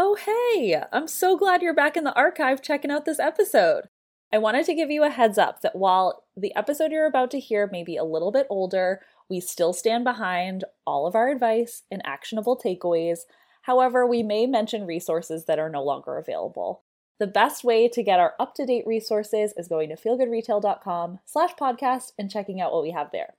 [0.00, 0.80] Oh, hey!
[0.92, 3.88] I'm so glad you're back in the archive checking out this episode.
[4.32, 7.40] I wanted to give you a heads up that while the episode you're about to
[7.40, 11.82] hear may be a little bit older, we still stand behind all of our advice
[11.90, 13.22] and actionable takeaways.
[13.62, 16.84] However, we may mention resources that are no longer available.
[17.18, 22.30] The best way to get our up-to-date resources is going to feelgoodretail.com slash podcast and
[22.30, 23.34] checking out what we have there.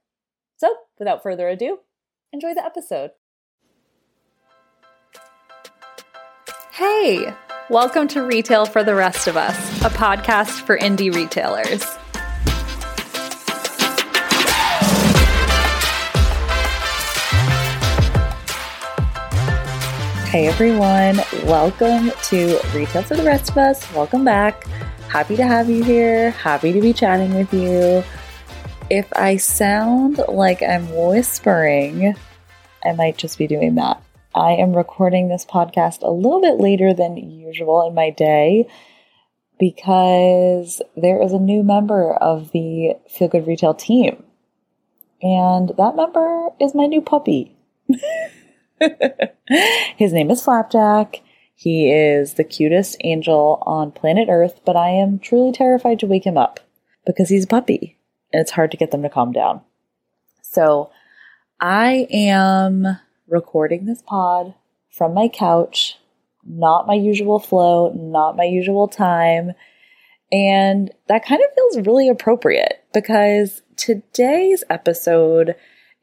[0.58, 1.80] So, without further ado,
[2.34, 3.12] enjoy the episode.
[6.80, 7.36] Hey,
[7.70, 11.84] welcome to Retail for the Rest of Us, a podcast for indie retailers.
[20.30, 23.94] Hey everyone, welcome to Retail for the Rest of Us.
[23.94, 24.66] Welcome back.
[25.10, 26.32] Happy to have you here.
[26.32, 28.06] Happy to be chatting with you.
[28.90, 32.16] If I sound like I'm whispering,
[32.86, 34.02] I might just be doing that.
[34.34, 38.68] I am recording this podcast a little bit later than usual in my day
[39.60, 44.24] because there is a new member of the Feel Good Retail team.
[45.22, 47.58] And that member is my new puppy.
[49.98, 51.22] His name is Flapjack.
[51.56, 56.26] He is the cutest angel on planet Earth, but I am truly terrified to wake
[56.26, 56.62] him up
[57.06, 57.98] because he's a puppy
[58.32, 59.62] and it's hard to get them to calm down.
[60.42, 60.90] So
[61.60, 64.54] I am recording this pod
[64.92, 65.98] from my couch,
[66.46, 69.54] not my usual flow, not my usual time.
[70.32, 75.56] And that kind of feels really appropriate because today's episode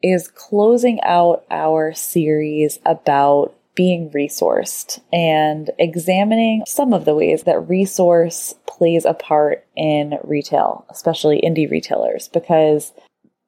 [0.03, 7.69] is closing out our series about being resourced and examining some of the ways that
[7.69, 12.91] resource plays a part in retail, especially indie retailers, because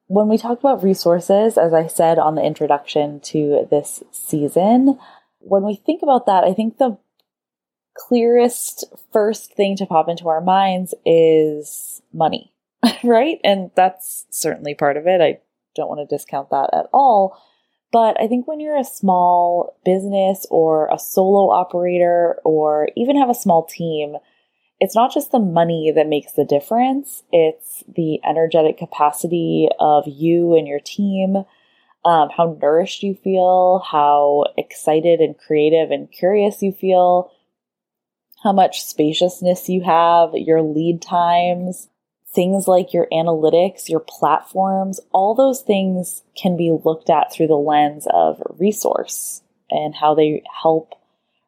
[0.10, 4.98] when we talk about resources, as I said on the introduction to this season,
[5.38, 6.98] when we think about that, I think the
[7.96, 12.52] clearest first thing to pop into our minds is money,
[13.04, 13.38] right?
[13.44, 15.22] And that's certainly part of it.
[15.22, 15.42] I
[15.76, 17.40] don't want to discount that at all.
[17.92, 23.30] But I think when you're a small business or a solo operator or even have
[23.30, 24.16] a small team,
[24.80, 30.56] it's not just the money that makes the difference, it's the energetic capacity of you
[30.56, 31.44] and your team,
[32.06, 37.32] um, how nourished you feel, how excited and creative and curious you feel,
[38.42, 41.90] how much spaciousness you have, your lead times,
[42.34, 47.56] things like your analytics, your platforms, all those things can be looked at through the
[47.56, 50.94] lens of resource and how they help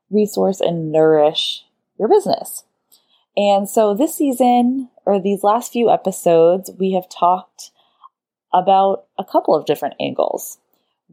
[0.09, 1.63] resource and nourish
[1.97, 2.63] your business.
[3.37, 7.71] And so this season, or these last few episodes, we have talked
[8.53, 10.57] about a couple of different angles.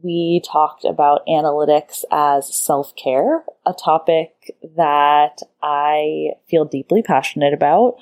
[0.01, 7.95] We talked about analytics as self care, a topic that I feel deeply passionate about.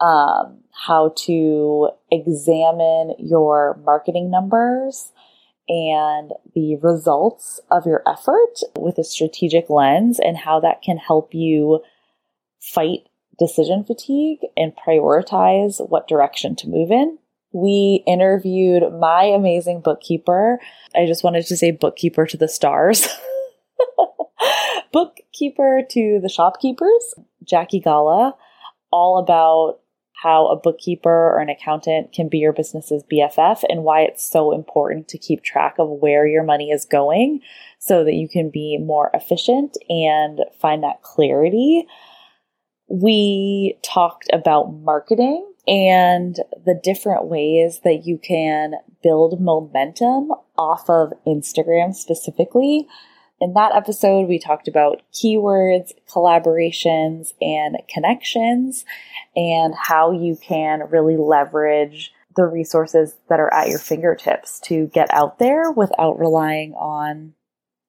[0.00, 5.12] Um, how to examine your marketing numbers
[5.68, 11.34] and the results of your effort with a strategic lens, and how that can help
[11.34, 11.80] you
[12.60, 13.09] fight
[13.40, 17.18] decision fatigue and prioritize what direction to move in.
[17.52, 20.60] We interviewed my amazing bookkeeper.
[20.94, 23.08] I just wanted to say bookkeeper to the stars.
[24.92, 28.36] bookkeeper to the shopkeepers, Jackie Gala,
[28.92, 29.80] all about
[30.22, 34.52] how a bookkeeper or an accountant can be your business's BFF and why it's so
[34.52, 37.40] important to keep track of where your money is going
[37.78, 41.86] so that you can be more efficient and find that clarity
[42.90, 46.36] we talked about marketing and
[46.66, 52.88] the different ways that you can build momentum off of Instagram specifically.
[53.40, 58.84] In that episode, we talked about keywords, collaborations, and connections,
[59.36, 65.12] and how you can really leverage the resources that are at your fingertips to get
[65.14, 67.34] out there without relying on,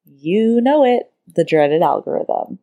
[0.05, 2.59] you know it, the dreaded algorithm.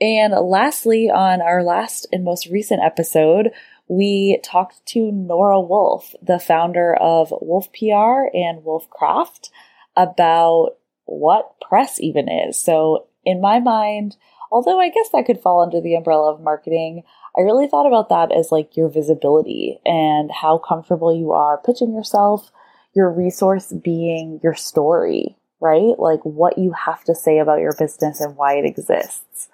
[0.00, 3.50] And lastly, on our last and most recent episode,
[3.88, 9.50] we talked to Nora Wolf, the founder of Wolf PR and Wolf Craft,
[9.96, 12.60] about what press even is.
[12.60, 14.16] So, in my mind,
[14.52, 17.02] although I guess that could fall under the umbrella of marketing,
[17.36, 21.94] I really thought about that as like your visibility and how comfortable you are pitching
[21.94, 22.52] yourself,
[22.94, 25.98] your resource being your story, right?
[25.98, 29.48] Like what you have to say about your business and why it exists.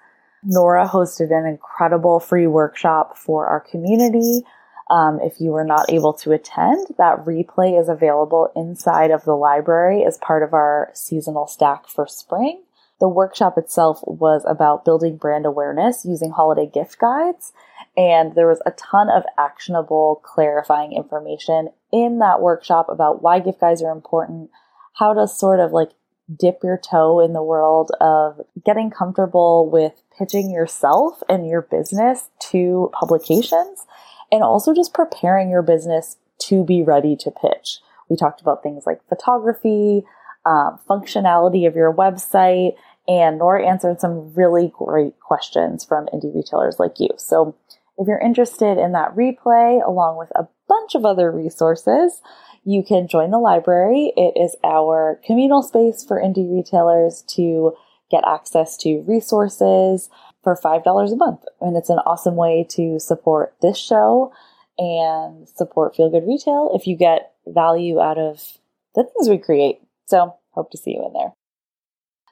[0.45, 4.43] Nora hosted an incredible free workshop for our community.
[4.89, 9.33] Um, if you were not able to attend, that replay is available inside of the
[9.33, 12.61] library as part of our seasonal stack for spring.
[12.99, 17.51] The workshop itself was about building brand awareness using holiday gift guides.
[17.97, 23.61] And there was a ton of actionable, clarifying information in that workshop about why gift
[23.61, 24.49] guides are important,
[24.93, 25.91] how to sort of like
[26.33, 32.29] dip your toe in the world of getting comfortable with pitching yourself and your business
[32.51, 33.85] to publications,
[34.31, 37.79] and also just preparing your business to be ready to pitch.
[38.09, 40.03] We talked about things like photography,
[40.45, 42.75] um, functionality of your website,
[43.07, 47.09] and Nora answered some really great questions from indie retailers like you.
[47.17, 47.55] So
[47.97, 52.21] if you're interested in that replay, along with a bunch of other resources,
[52.65, 54.11] you can join the library.
[54.17, 57.73] It is our communal space for indie retailers to
[58.11, 60.09] get access to resources
[60.43, 61.41] for $5 a month.
[61.61, 64.33] And it's an awesome way to support this show
[64.77, 68.57] and support Feel Good Retail if you get value out of
[68.95, 69.79] the things we create.
[70.07, 71.33] So, hope to see you in there.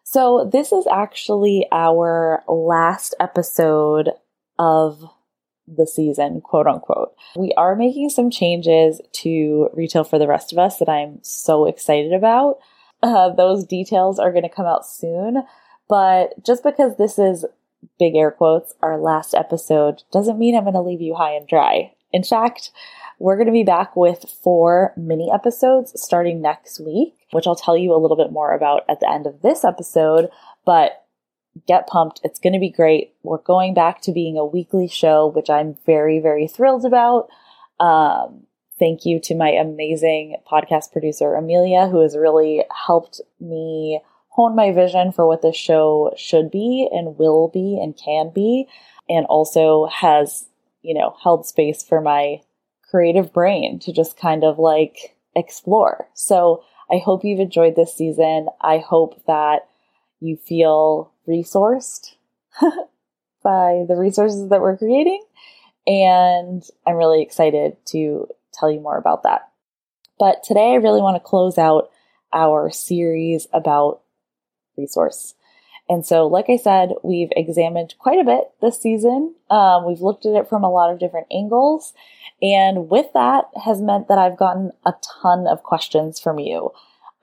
[0.03, 4.09] So, this is actually our last episode
[4.59, 5.03] of
[5.67, 7.13] the season, quote unquote.
[7.35, 11.65] We are making some changes to retail for the rest of us that I'm so
[11.65, 12.57] excited about.
[13.03, 15.43] Uh, those details are going to come out soon,
[15.89, 17.43] but just because this is
[17.99, 21.45] big air quotes, our last episode doesn't mean I'm going to leave you high and
[21.45, 21.91] dry.
[22.13, 22.71] In fact,
[23.19, 27.77] we're going to be back with four mini episodes starting next week, which I'll tell
[27.77, 30.29] you a little bit more about at the end of this episode.
[30.65, 31.02] But
[31.67, 32.21] get pumped.
[32.23, 33.13] It's going to be great.
[33.23, 37.29] We're going back to being a weekly show, which I'm very, very thrilled about.
[37.79, 38.43] Um,
[38.79, 44.71] thank you to my amazing podcast producer, Amelia, who has really helped me hone my
[44.71, 48.67] vision for what this show should be and will be and can be,
[49.07, 50.47] and also has,
[50.81, 52.41] you know, held space for my
[52.89, 56.07] creative brain to just kind of like explore.
[56.15, 58.47] So I hope you've enjoyed this season.
[58.59, 59.67] I hope that
[60.19, 62.15] you feel resourced
[63.43, 65.23] by the resources that we're creating.
[65.85, 69.49] And I'm really excited to tell you more about that.
[70.19, 71.89] But today I really want to close out
[72.31, 74.01] our series about
[74.77, 75.35] resource.
[75.89, 79.35] And so, like I said, we've examined quite a bit this season.
[79.49, 81.93] Um, we've looked at it from a lot of different angles.
[82.41, 86.71] And with that has meant that I've gotten a ton of questions from you.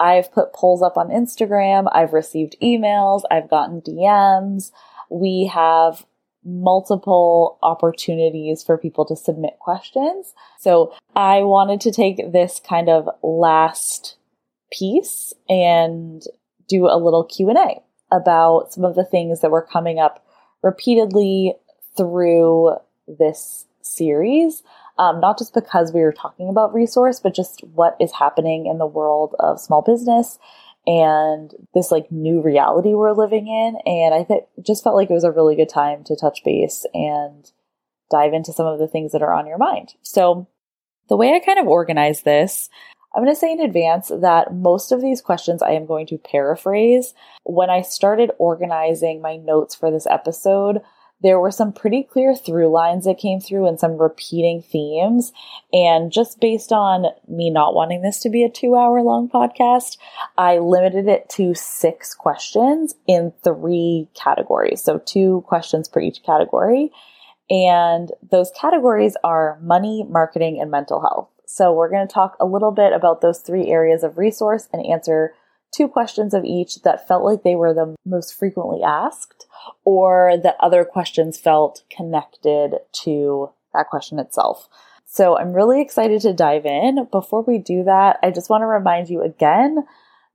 [0.00, 1.88] I've put polls up on Instagram.
[1.92, 3.22] I've received emails.
[3.30, 4.72] I've gotten DMs.
[5.10, 6.06] We have
[6.42, 10.32] multiple opportunities for people to submit questions.
[10.58, 14.16] So I wanted to take this kind of last
[14.72, 16.22] piece and
[16.66, 20.24] do a little Q&A about some of the things that were coming up
[20.62, 21.54] repeatedly
[21.96, 22.76] through
[23.06, 24.62] this series
[25.00, 28.76] um, not just because we were talking about resource, but just what is happening in
[28.76, 30.38] the world of small business
[30.86, 33.78] and this like new reality we're living in.
[33.90, 36.84] And I th- just felt like it was a really good time to touch base
[36.92, 37.50] and
[38.10, 39.94] dive into some of the things that are on your mind.
[40.02, 40.46] So
[41.08, 42.68] the way I kind of organize this,
[43.14, 46.18] I'm going to say in advance that most of these questions I am going to
[46.18, 47.14] paraphrase.
[47.44, 50.82] When I started organizing my notes for this episode,
[51.22, 55.32] there were some pretty clear through lines that came through and some repeating themes.
[55.72, 59.98] And just based on me not wanting this to be a two hour long podcast,
[60.38, 64.82] I limited it to six questions in three categories.
[64.82, 66.90] So two questions per each category.
[67.50, 71.28] And those categories are money, marketing, and mental health.
[71.46, 74.86] So we're going to talk a little bit about those three areas of resource and
[74.86, 75.34] answer
[75.72, 79.46] two questions of each that felt like they were the most frequently asked
[79.84, 84.68] or that other questions felt connected to that question itself.
[85.06, 87.06] So I'm really excited to dive in.
[87.10, 89.84] Before we do that, I just want to remind you again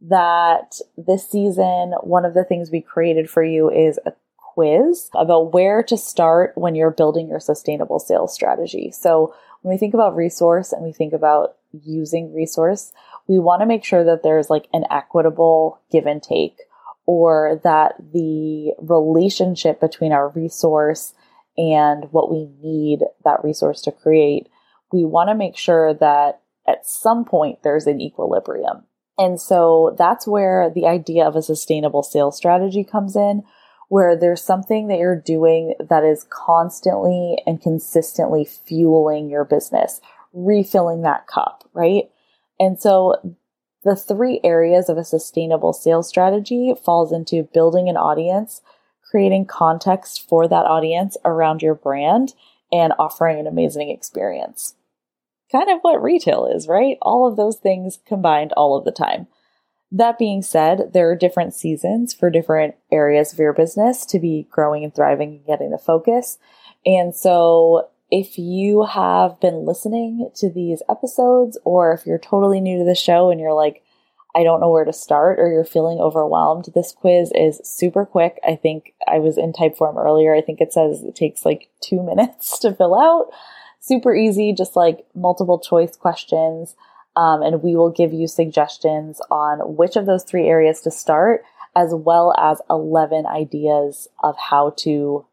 [0.01, 5.54] that this season, one of the things we created for you is a quiz about
[5.54, 8.92] where to start when you're building your sustainable sales strategy.
[8.92, 9.34] So
[9.65, 12.93] when we think about resource and we think about using resource,
[13.27, 16.60] we want to make sure that there's like an equitable give and take
[17.07, 21.15] or that the relationship between our resource
[21.57, 24.50] and what we need that resource to create,
[24.93, 28.84] we want to make sure that at some point there's an equilibrium.
[29.17, 33.41] And so that's where the idea of a sustainable sales strategy comes in,
[33.89, 40.01] where there's something that you're doing that is constantly and consistently fueling your business,
[40.34, 42.10] refilling that cup, right?
[42.60, 43.36] And so
[43.84, 48.62] the three areas of a sustainable sales strategy falls into building an audience,
[49.10, 52.34] creating context for that audience around your brand,
[52.72, 54.74] and offering an amazing experience.
[55.51, 56.98] Kind of what retail is, right?
[57.01, 59.27] All of those things combined all of the time.
[59.92, 64.48] That being said, there are different seasons for different areas of your business to be
[64.50, 66.38] growing and thriving and getting the focus.
[66.86, 72.80] And so if you have been listening to these episodes, or if you're totally new
[72.80, 73.84] to the show and you're like,
[74.36, 78.38] I don't know where to start, or you're feeling overwhelmed, this quiz is super quick.
[78.46, 80.36] I think I was in Typeform earlier.
[80.36, 83.27] I think it says it takes like two minutes to fill out.
[83.80, 86.75] Super easy, just like multiple choice questions.
[87.15, 91.43] Um, and we will give you suggestions on which of those three areas to start,
[91.75, 95.25] as well as 11 ideas of how to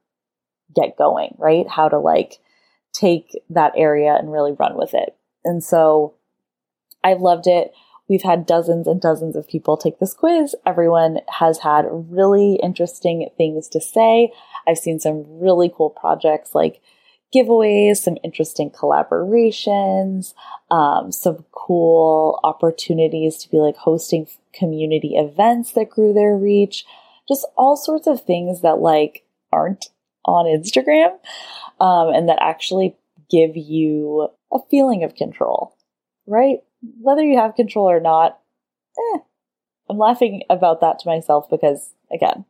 [0.74, 1.68] get going, right?
[1.68, 2.38] How to like
[2.92, 5.16] take that area and really run with it.
[5.44, 6.14] And so
[7.02, 7.72] I've loved it.
[8.08, 10.54] We've had dozens and dozens of people take this quiz.
[10.66, 14.32] Everyone has had really interesting things to say.
[14.66, 16.80] I've seen some really cool projects like
[17.34, 20.34] giveaways, some interesting collaborations,
[20.70, 26.84] um, some cool opportunities to be like hosting community events that grew their reach,
[27.28, 29.86] just all sorts of things that like aren't
[30.24, 31.18] on Instagram
[31.80, 32.96] um, and that actually
[33.30, 35.76] give you a feeling of control,
[36.26, 36.58] right?
[37.00, 38.38] Whether you have control or not,
[38.98, 39.18] eh,
[39.88, 42.44] I'm laughing about that to myself because, again,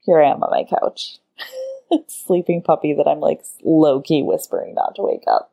[0.00, 1.18] here I am on my couch
[2.08, 5.52] sleeping puppy that I'm like low key whispering not to wake up.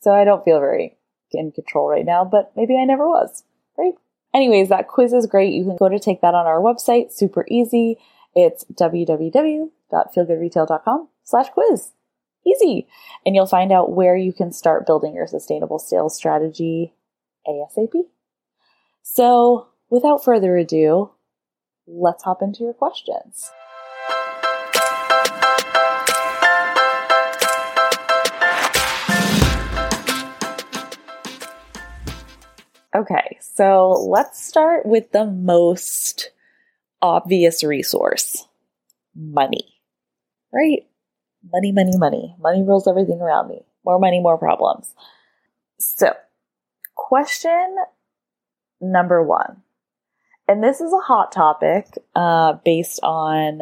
[0.00, 0.96] So I don't feel very
[1.32, 3.44] in control right now, but maybe I never was,
[3.76, 3.94] right?
[4.32, 5.52] Anyways, that quiz is great.
[5.52, 7.12] You can go to take that on our website.
[7.12, 7.98] Super easy.
[8.34, 11.90] It's www.feelgoodretail.com slash quiz.
[12.46, 12.86] Easy.
[13.24, 16.94] And you'll find out where you can start building your sustainable sales strategy
[17.46, 18.04] ASAP.
[19.02, 21.10] So without further ado,
[21.86, 23.50] let's hop into your questions.
[32.94, 36.30] Okay, so let's start with the most
[37.02, 38.46] obvious resource
[39.16, 39.80] money,
[40.52, 40.86] right?
[41.52, 42.36] Money, money, money.
[42.38, 43.62] Money rules everything around me.
[43.84, 44.94] More money, more problems.
[45.78, 46.12] So,
[46.94, 47.76] question
[48.80, 49.62] number one,
[50.46, 53.60] and this is a hot topic uh, based on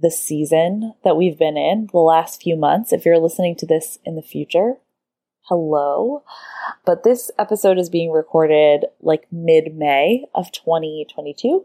[0.00, 2.92] the season that we've been in the last few months.
[2.92, 4.76] If you're listening to this in the future,
[5.42, 6.22] hello.
[6.84, 11.64] But this episode is being recorded like mid May of 2022.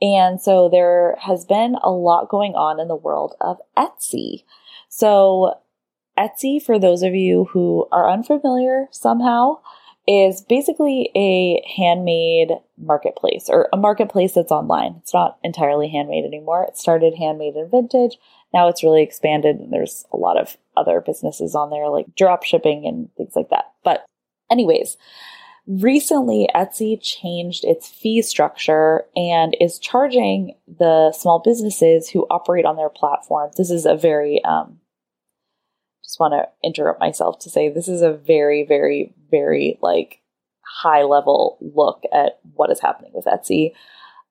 [0.00, 4.44] And so there has been a lot going on in the world of Etsy.
[4.88, 5.54] So,
[6.16, 9.58] Etsy, for those of you who are unfamiliar somehow,
[10.08, 14.94] is basically a handmade marketplace or a marketplace that's online.
[15.02, 16.64] It's not entirely handmade anymore.
[16.64, 18.16] It started handmade and vintage.
[18.54, 22.42] Now it's really expanded and there's a lot of other businesses on there like drop
[22.42, 23.66] shipping and things like that.
[23.84, 24.06] But
[24.50, 24.96] anyways,
[25.66, 32.76] recently Etsy changed its fee structure and is charging the small businesses who operate on
[32.76, 33.50] their platform.
[33.58, 34.80] This is a very um,
[36.08, 40.22] just want to interrupt myself to say this is a very, very, very like
[40.64, 43.72] high level look at what is happening with Etsy.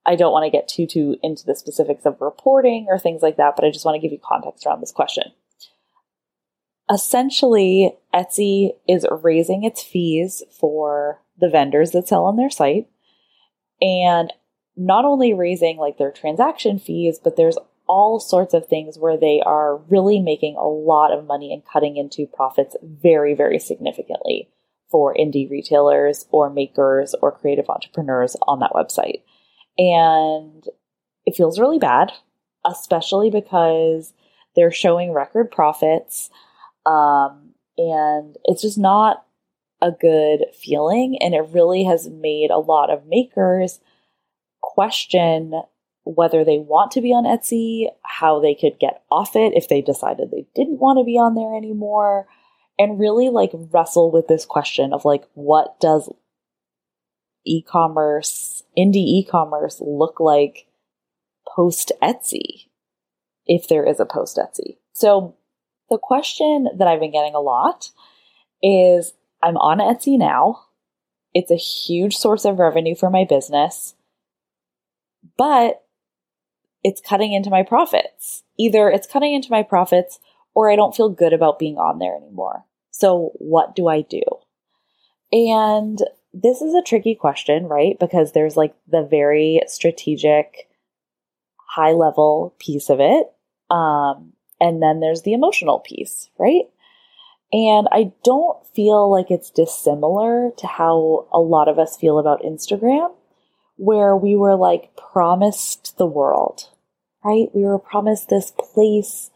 [0.04, 3.38] I don't want to get too too into the specifics of reporting or things like
[3.38, 5.26] that, but I just want to give you context around this question.
[6.92, 12.88] Essentially, Etsy is raising its fees for the vendors that sell on their site
[13.82, 14.34] and
[14.76, 19.42] not only raising like their transaction fees, but there's all sorts of things where they
[19.46, 24.50] are really making a lot of money and cutting into profits very, very significantly
[24.90, 29.22] for indie retailers or makers or creative entrepreneurs on that website.
[29.78, 30.64] And
[31.26, 32.12] it feels really bad,
[32.66, 34.14] especially because
[34.56, 36.30] they're showing record profits.
[36.86, 39.26] Um, and it's just not
[39.82, 41.18] a good feeling.
[41.22, 43.80] And it really has made a lot of makers
[44.62, 45.54] question
[46.16, 49.82] whether they want to be on Etsy, how they could get off it if they
[49.82, 52.28] decided they didn't want to be on there anymore,
[52.80, 56.12] and really like wrestle with this question of like, what does
[57.46, 60.68] e commerce, indie e commerce look like
[61.48, 62.68] post Etsy,
[63.46, 64.78] if there is a post Etsy?
[64.94, 65.36] So,
[65.90, 67.92] the question that I've been getting a lot
[68.62, 70.66] is I'm on Etsy now.
[71.34, 73.96] It's a huge source of revenue for my business,
[75.38, 75.84] but
[76.88, 78.44] it's cutting into my profits.
[78.58, 80.20] Either it's cutting into my profits
[80.56, 82.64] or I don't feel good about being on there anymore.
[82.92, 84.22] So what do I do?
[85.34, 86.00] And
[86.34, 88.00] this is a tricky question, right?
[88.00, 90.70] Because there's like the very strategic,
[91.58, 93.28] high level piece of it.
[93.70, 96.70] Um, and then there's the emotional piece, right?
[97.52, 102.44] And I don't feel like it's dissimilar to how a lot of us feel about
[102.44, 103.12] Instagram,
[103.76, 106.70] where we were like promised the world,
[107.28, 107.50] right?
[107.54, 109.30] We were promised this place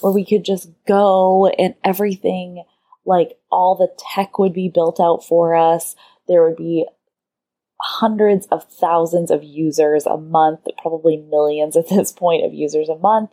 [0.00, 2.64] where we could just go and everything,
[3.04, 5.96] like all the tech would be built out for us.
[6.26, 6.86] There would be
[7.80, 12.98] hundreds of thousands of users a month, probably millions at this point of users a
[12.98, 13.30] month.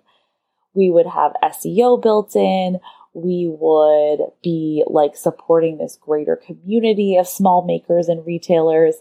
[0.73, 2.79] We would have SEO built in.
[3.13, 8.95] We would be like supporting this greater community of small makers and retailers.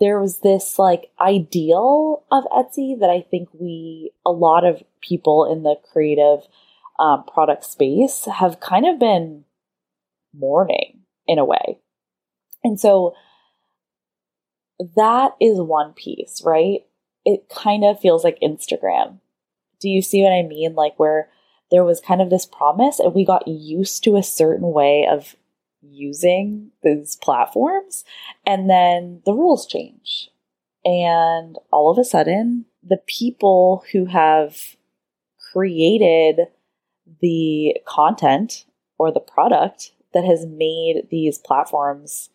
[0.00, 5.44] There was this like ideal of Etsy that I think we, a lot of people
[5.50, 6.40] in the creative
[6.98, 9.44] um, product space have kind of been
[10.34, 11.78] mourning in a way.
[12.64, 13.14] And so
[14.96, 16.80] that is one piece, right?
[17.24, 19.18] It kind of feels like Instagram.
[19.80, 20.74] Do you see what I mean?
[20.74, 21.28] Like where
[21.70, 25.36] there was kind of this promise and we got used to a certain way of
[25.82, 28.04] using these platforms
[28.46, 30.30] and then the rules change.
[30.84, 34.76] And all of a sudden, the people who have
[35.52, 36.40] created
[37.20, 38.64] the content
[38.98, 42.30] or the product that has made these platforms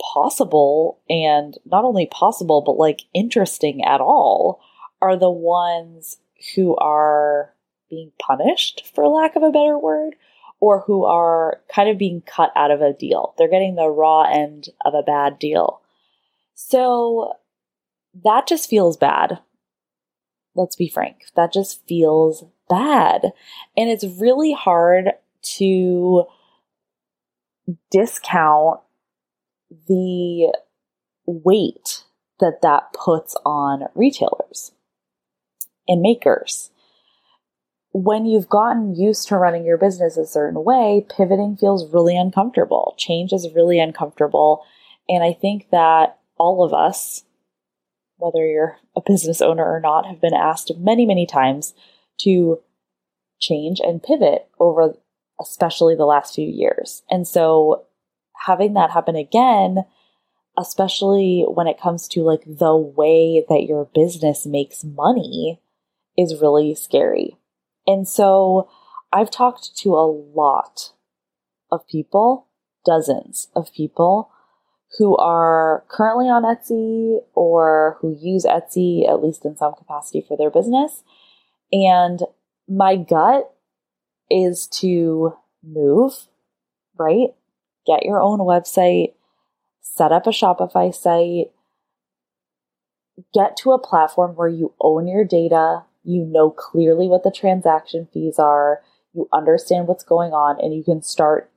[0.00, 4.60] possible and not only possible, but like interesting at all
[5.00, 6.18] are the ones
[6.54, 7.54] who are
[7.88, 10.16] being punished, for lack of a better word,
[10.60, 13.34] or who are kind of being cut out of a deal.
[13.36, 15.80] They're getting the raw end of a bad deal.
[16.54, 17.34] So
[18.24, 19.40] that just feels bad.
[20.54, 21.24] Let's be frank.
[21.34, 23.32] That just feels bad.
[23.76, 25.12] And it's really hard
[25.58, 26.24] to
[27.90, 28.80] discount
[29.88, 30.54] the
[31.26, 32.04] weight
[32.40, 34.72] that that puts on retailers
[35.88, 36.70] and makers.
[37.98, 42.94] When you've gotten used to running your business a certain way, pivoting feels really uncomfortable.
[42.98, 44.62] Change is really uncomfortable.
[45.08, 47.24] And I think that all of us,
[48.18, 51.72] whether you're a business owner or not, have been asked many, many times
[52.20, 52.60] to
[53.40, 54.92] change and pivot over
[55.40, 57.02] especially the last few years.
[57.10, 57.86] And so
[58.44, 59.86] having that happen again,
[60.58, 65.62] especially when it comes to like the way that your business makes money,
[66.18, 67.38] is really scary.
[67.86, 68.68] And so
[69.12, 70.92] I've talked to a lot
[71.70, 72.46] of people,
[72.84, 74.30] dozens of people
[74.98, 80.36] who are currently on Etsy or who use Etsy at least in some capacity for
[80.36, 81.02] their business.
[81.72, 82.20] And
[82.68, 83.52] my gut
[84.30, 86.28] is to move,
[86.98, 87.30] right?
[87.86, 89.14] get your own website,
[89.80, 91.52] set up a Shopify site,
[93.32, 98.08] get to a platform where you own your data, you know clearly what the transaction
[98.12, 98.80] fees are,
[99.12, 101.50] you understand what's going on, and you can start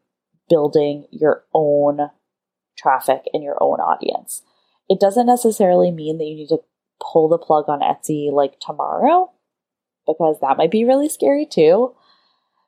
[0.50, 2.10] building your own
[2.78, 4.42] traffic and your own audience.
[4.90, 6.62] It doesn't necessarily mean that you need to
[7.00, 9.32] pull the plug on Etsy like tomorrow,
[10.08, 11.96] because that might be really scary too.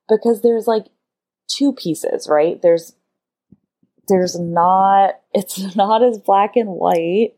[0.08, 0.86] Because there's like
[1.48, 2.62] two pieces, right?
[2.62, 2.96] There's
[4.08, 7.34] there's not it's not as black and white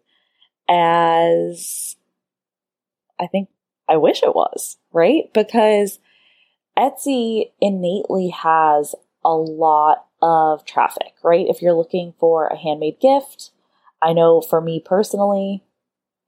[0.69, 1.95] as
[3.19, 3.49] I think
[3.87, 5.31] I wish it was, right?
[5.33, 5.99] Because
[6.77, 11.45] Etsy innately has a lot of traffic, right?
[11.47, 13.51] If you're looking for a handmade gift,
[14.01, 15.63] I know for me personally,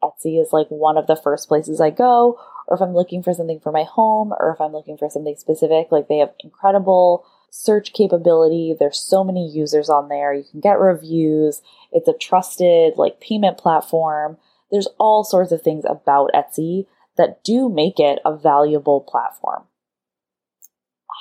[0.03, 3.33] Etsy is like one of the first places I go, or if I'm looking for
[3.33, 7.25] something for my home, or if I'm looking for something specific, like they have incredible
[7.49, 8.75] search capability.
[8.77, 10.33] There's so many users on there.
[10.33, 11.61] You can get reviews.
[11.91, 14.37] It's a trusted like payment platform.
[14.71, 16.85] There's all sorts of things about Etsy
[17.17, 19.63] that do make it a valuable platform.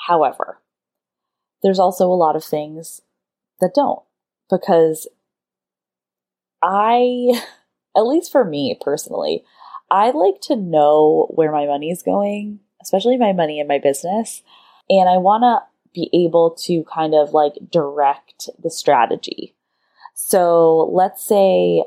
[0.06, 0.58] However,
[1.62, 3.00] there's also a lot of things
[3.60, 4.02] that don't
[4.50, 5.08] because
[6.62, 7.40] I,
[7.96, 9.44] at least for me personally,
[9.90, 14.42] I like to know where my money is going, especially my money in my business.
[14.90, 15.62] And I want to
[15.94, 19.54] be able to kind of like direct the strategy.
[20.14, 21.84] So let's say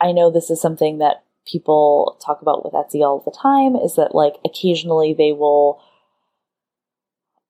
[0.00, 3.96] I know this is something that people talk about with Etsy all the time is
[3.96, 5.80] that like occasionally they will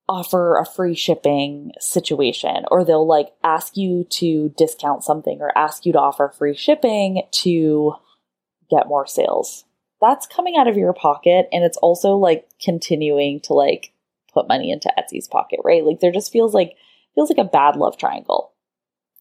[0.09, 5.85] offer a free shipping situation or they'll like ask you to discount something or ask
[5.85, 7.94] you to offer free shipping to
[8.70, 9.64] get more sales.
[10.00, 13.92] That's coming out of your pocket and it's also like continuing to like
[14.32, 15.85] put money into Etsy's pocket, right?
[15.85, 16.76] Like there just feels like
[17.14, 18.52] feels like a bad love triangle.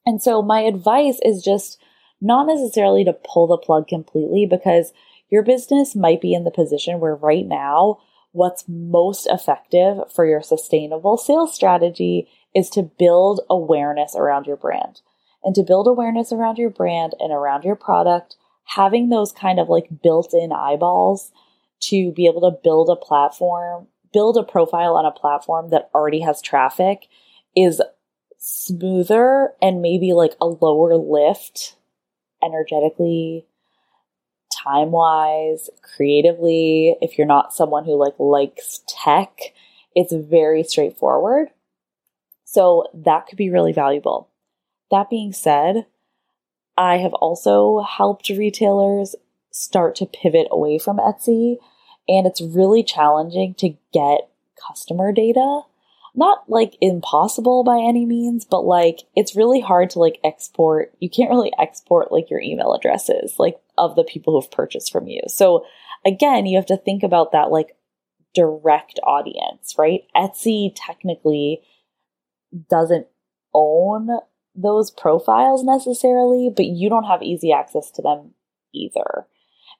[0.05, 1.79] And so my advice is just
[2.25, 4.91] not necessarily to pull the plug completely because
[5.29, 7.99] your business might be in the position where right now
[8.31, 15.01] what's most effective for your sustainable sales strategy is to build awareness around your brand.
[15.43, 18.35] And to build awareness around your brand and around your product,
[18.65, 21.31] having those kind of like built in eyeballs
[21.81, 26.21] to be able to build a platform, build a profile on a platform that already
[26.21, 27.07] has traffic
[27.55, 27.81] is
[28.37, 31.75] smoother and maybe like a lower lift
[32.45, 33.45] energetically
[34.53, 39.39] time wise creatively if you're not someone who like likes tech
[39.95, 41.49] it's very straightforward.
[42.43, 44.29] So that could be really valuable.
[44.91, 45.85] That being said
[46.77, 49.15] i have also helped retailers
[49.51, 51.57] start to pivot away from etsy
[52.07, 54.29] and it's really challenging to get
[54.67, 55.61] customer data
[56.15, 60.93] not like impossible by any means, but like it's really hard to like export.
[60.99, 65.07] You can't really export like your email addresses, like of the people who've purchased from
[65.07, 65.21] you.
[65.27, 65.65] So
[66.05, 67.75] again, you have to think about that like
[68.33, 70.01] direct audience, right?
[70.15, 71.61] Etsy technically
[72.69, 73.07] doesn't
[73.53, 74.09] own
[74.55, 78.31] those profiles necessarily, but you don't have easy access to them
[78.73, 79.27] either.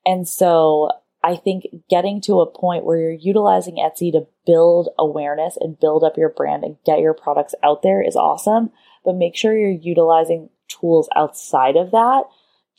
[0.06, 0.90] And so
[1.26, 6.04] I think getting to a point where you're utilizing Etsy to build awareness and build
[6.04, 8.70] up your brand and get your products out there is awesome.
[9.04, 12.26] But make sure you're utilizing tools outside of that,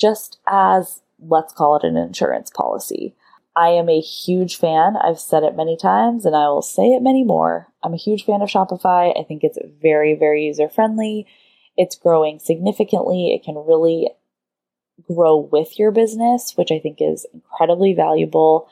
[0.01, 3.17] just as let's call it an insurance policy.
[3.57, 4.97] I am a huge fan.
[4.97, 7.67] I've said it many times and I will say it many more.
[7.83, 9.19] I'm a huge fan of Shopify.
[9.19, 11.27] I think it's very, very user friendly.
[11.77, 13.35] It's growing significantly.
[13.35, 14.11] It can really
[15.07, 18.69] grow with your business, which I think is incredibly valuable.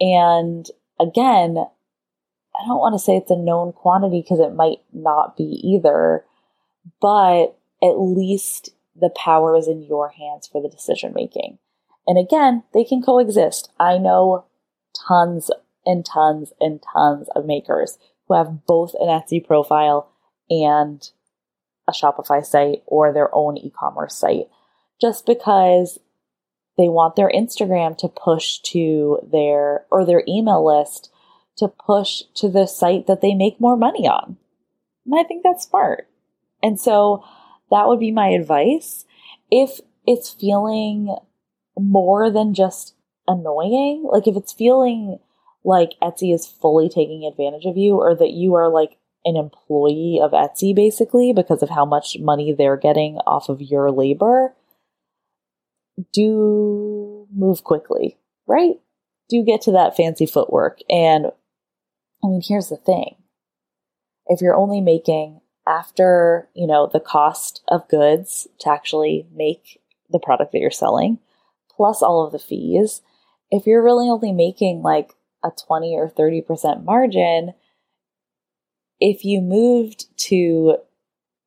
[0.00, 0.66] And
[1.00, 5.60] again, I don't want to say it's a known quantity because it might not be
[5.62, 6.24] either,
[7.00, 11.58] but at least the power is in your hands for the decision making.
[12.06, 13.70] And again, they can coexist.
[13.78, 14.46] I know
[15.06, 15.50] tons
[15.86, 20.10] and tons and tons of makers who have both an Etsy profile
[20.50, 21.08] and
[21.86, 24.48] a Shopify site or their own e commerce site
[25.00, 25.98] just because
[26.76, 31.10] they want their Instagram to push to their or their email list
[31.56, 34.36] to push to the site that they make more money on.
[35.04, 36.08] And I think that's smart.
[36.62, 37.24] And so
[37.70, 39.04] that would be my advice.
[39.50, 41.16] If it's feeling
[41.76, 42.94] more than just
[43.26, 45.18] annoying, like if it's feeling
[45.64, 50.20] like Etsy is fully taking advantage of you or that you are like an employee
[50.22, 54.54] of Etsy basically because of how much money they're getting off of your labor,
[56.12, 58.76] do move quickly, right?
[59.28, 60.78] Do get to that fancy footwork.
[60.88, 61.26] And
[62.24, 63.16] I mean, here's the thing.
[64.26, 69.80] If you're only making after, you know, the cost of goods to actually make
[70.10, 71.18] the product that you're selling,
[71.70, 73.02] plus all of the fees,
[73.50, 77.52] if you're really only making like a 20 or 30% margin,
[79.00, 80.76] if you moved to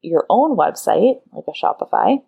[0.01, 2.23] your own website, like a Shopify,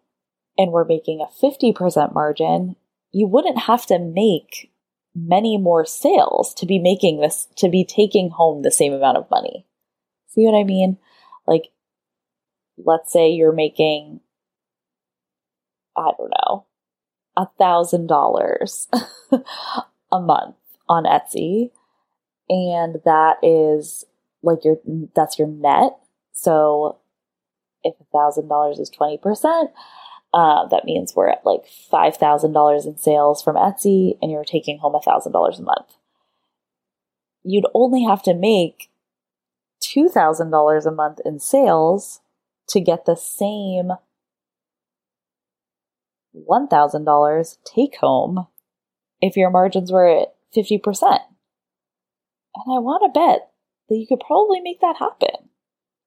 [0.57, 2.75] and we're making a 50% margin,
[3.11, 4.71] you wouldn't have to make
[5.15, 9.29] many more sales to be making this, to be taking home the same amount of
[9.29, 9.65] money.
[10.27, 10.97] See what I mean?
[11.45, 11.69] Like,
[12.77, 14.21] let's say you're making,
[15.95, 16.65] I don't know,
[17.37, 18.87] a thousand dollars
[20.11, 20.55] a month
[20.89, 21.71] on Etsy.
[22.49, 24.05] And that is
[24.41, 24.77] like your,
[25.15, 25.97] that's your net.
[26.31, 26.97] So
[27.83, 29.67] if a thousand dollars is 20%,
[30.33, 34.93] uh, that means we're at like $5,000 in sales from Etsy and you're taking home
[34.93, 35.95] $1,000 a month.
[37.43, 38.89] You'd only have to make
[39.83, 42.21] $2,000 a month in sales
[42.69, 43.91] to get the same
[46.35, 48.47] $1,000 take home
[49.21, 51.19] if your margins were at 50%.
[52.55, 53.51] And I want to bet
[53.89, 55.49] that you could probably make that happen.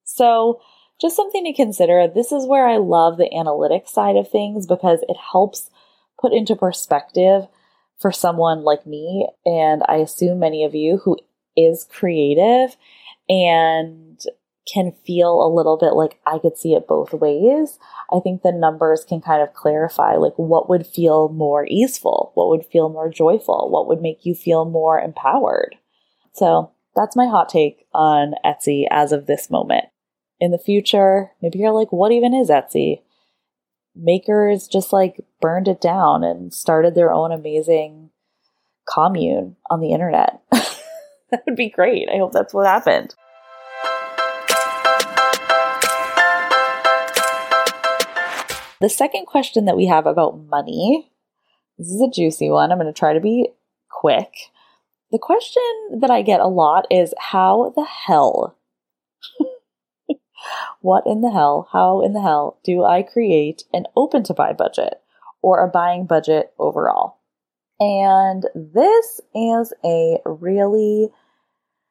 [0.03, 0.61] So,
[0.99, 2.07] just something to consider.
[2.07, 5.69] This is where I love the analytics side of things because it helps
[6.19, 7.47] put into perspective
[7.99, 11.17] for someone like me, and I assume many of you who
[11.55, 12.77] is creative
[13.27, 14.21] and
[14.71, 17.79] can feel a little bit like I could see it both ways.
[18.11, 22.49] I think the numbers can kind of clarify like what would feel more easeful, what
[22.49, 25.75] would feel more joyful, what would make you feel more empowered.
[26.33, 29.85] So that's my hot take on Etsy as of this moment
[30.39, 33.01] in the future, maybe you're like, what even is Etsy?
[33.95, 38.11] Makers just like burned it down and started their own amazing
[38.87, 40.41] commune on the internet.
[40.51, 42.07] that would be great.
[42.09, 43.15] I hope that's what happened.
[48.79, 51.11] The second question that we have about money
[51.77, 52.71] this is a juicy one.
[52.71, 53.49] I'm going to try to be
[53.89, 54.31] quick.
[55.11, 55.63] The question
[55.99, 58.57] that I get a lot is how the hell
[60.87, 64.53] what in the hell, how in the hell do I create an open to buy
[64.53, 65.01] budget?
[65.41, 67.19] or a buying budget overall.
[67.79, 71.09] And this is a really,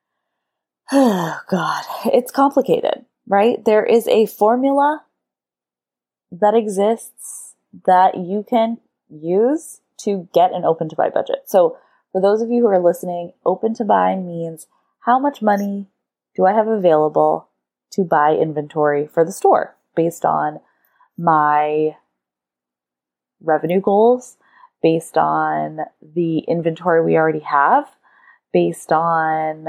[0.93, 3.65] oh God, it's complicated, right?
[3.65, 5.05] There is a formula
[6.33, 7.55] that exists
[7.87, 8.79] that you can
[9.09, 11.45] use to get an open to buy budget.
[11.47, 11.79] So,
[12.13, 14.67] for those of you who are listening, open to buy means
[15.01, 15.87] how much money
[16.35, 17.46] do I have available
[17.93, 20.61] to buy inventory for the store based on
[21.19, 21.97] my
[23.41, 24.37] revenue goals,
[24.83, 25.81] based on
[26.15, 27.89] the inventory we already have,
[28.53, 29.67] based on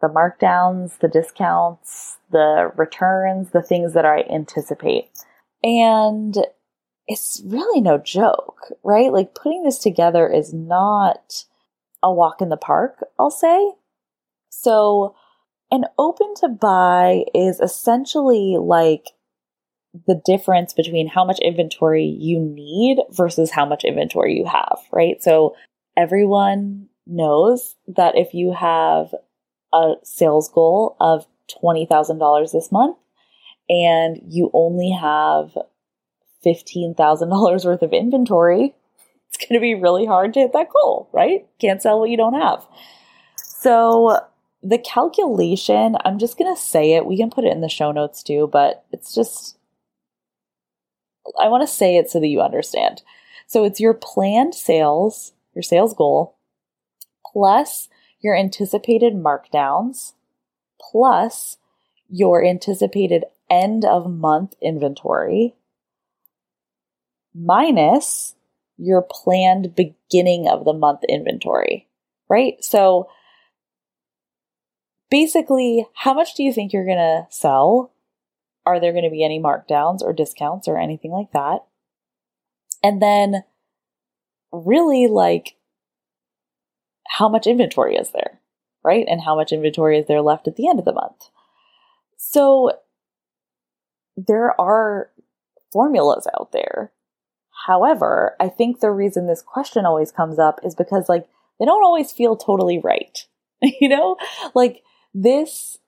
[0.00, 5.10] the markdowns, the discounts, the returns, the things that I anticipate.
[5.62, 6.36] And
[7.06, 9.12] it's really no joke, right?
[9.12, 11.44] Like putting this together is not
[12.02, 13.72] a walk in the park, I'll say.
[14.50, 15.14] So,
[15.70, 19.10] an open to buy is essentially like
[20.06, 25.22] the difference between how much inventory you need versus how much inventory you have, right?
[25.22, 25.56] So,
[25.96, 29.14] everyone knows that if you have
[29.72, 31.26] a sales goal of
[31.62, 32.96] $20,000 this month
[33.68, 35.56] and you only have
[36.44, 38.74] $15,000 worth of inventory,
[39.28, 41.46] it's going to be really hard to hit that goal, right?
[41.60, 42.66] Can't sell what you don't have.
[43.36, 44.20] So,
[44.68, 47.06] the calculation, I'm just going to say it.
[47.06, 49.56] We can put it in the show notes too, but it's just,
[51.40, 53.02] I want to say it so that you understand.
[53.46, 56.36] So, it's your planned sales, your sales goal,
[57.24, 57.88] plus
[58.20, 60.14] your anticipated markdowns,
[60.80, 61.58] plus
[62.08, 65.54] your anticipated end of month inventory,
[67.34, 68.34] minus
[68.78, 71.86] your planned beginning of the month inventory,
[72.28, 72.62] right?
[72.64, 73.08] So
[75.16, 77.92] basically, how much do you think you're going to sell?
[78.66, 81.60] Are there going to be any markdowns or discounts or anything like that?
[82.82, 83.44] And then
[84.52, 85.56] really like
[87.08, 88.40] how much inventory is there,
[88.84, 89.06] right?
[89.08, 91.30] And how much inventory is there left at the end of the month?
[92.18, 92.72] So
[94.16, 95.10] there are
[95.72, 96.92] formulas out there
[97.66, 101.26] However, I think the reason this question always comes up is because like
[101.58, 103.26] they don't always feel totally right.
[103.80, 104.16] you know,
[104.54, 104.82] like
[105.22, 105.78] this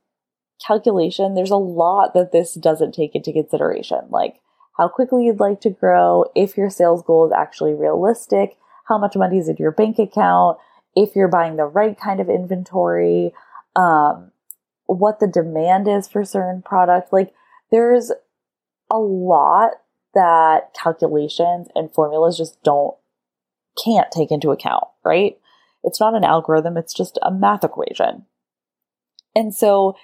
[0.64, 4.40] calculation, there's a lot that this doesn't take into consideration, like
[4.76, 9.16] how quickly you'd like to grow, if your sales goal is actually realistic, how much
[9.16, 10.58] money is in your bank account,
[10.96, 13.32] if you're buying the right kind of inventory,
[13.76, 14.32] um,
[14.86, 17.12] what the demand is for certain product.
[17.12, 17.34] Like
[17.70, 18.10] there's
[18.90, 19.72] a lot
[20.14, 22.96] that calculations and formulas just don't
[23.84, 25.38] can't take into account, right?
[25.84, 28.24] It's not an algorithm, it's just a math equation.
[29.34, 29.96] And so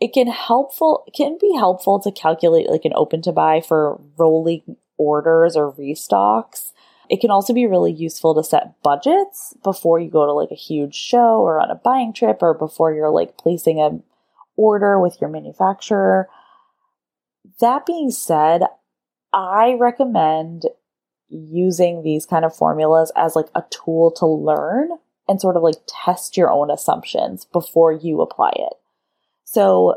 [0.00, 4.76] it can helpful can be helpful to calculate like an open to buy for rolling
[4.98, 6.72] orders or restocks.
[7.08, 10.56] It can also be really useful to set budgets before you go to like a
[10.56, 14.02] huge show or on a buying trip or before you're like placing an
[14.56, 16.28] order with your manufacturer.
[17.60, 18.62] That being said,
[19.32, 20.66] I recommend
[21.28, 24.90] using these kind of formulas as like a tool to learn
[25.28, 28.74] and sort of like test your own assumptions before you apply it.
[29.44, 29.96] So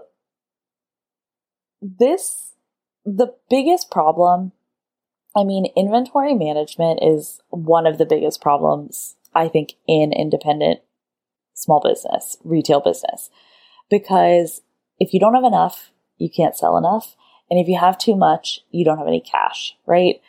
[1.82, 2.54] this
[3.06, 4.52] the biggest problem
[5.36, 10.80] I mean inventory management is one of the biggest problems I think in independent
[11.56, 13.30] small business, retail business.
[13.90, 14.62] Because
[15.00, 17.16] if you don't have enough, you can't sell enough.
[17.50, 20.22] And if you have too much, you don't have any cash, right?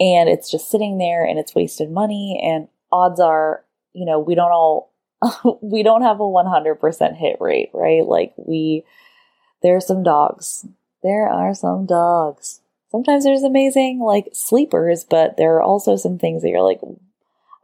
[0.00, 2.40] And it's just sitting there and it's wasted money.
[2.42, 4.92] And odds are, you know, we don't all,
[5.62, 8.04] we don't have a 100% hit rate, right?
[8.04, 8.84] Like we,
[9.62, 10.66] there are some dogs.
[11.02, 12.60] There are some dogs.
[12.90, 16.80] Sometimes there's amazing like sleepers, but there are also some things that you're like,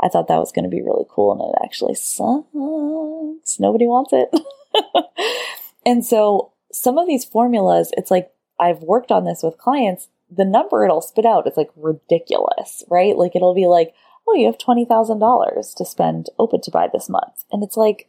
[0.02, 3.60] I thought that was going to be really cool and it actually sucks.
[3.60, 4.30] Nobody wants it.
[5.86, 10.44] and so some of these formulas, it's like I've worked on this with clients, the
[10.44, 13.16] number it'll spit out is like ridiculous, right?
[13.16, 13.94] Like it'll be like,
[14.30, 17.44] oh, you have $20,000 to spend open to buy this month.
[17.50, 18.08] And it's like,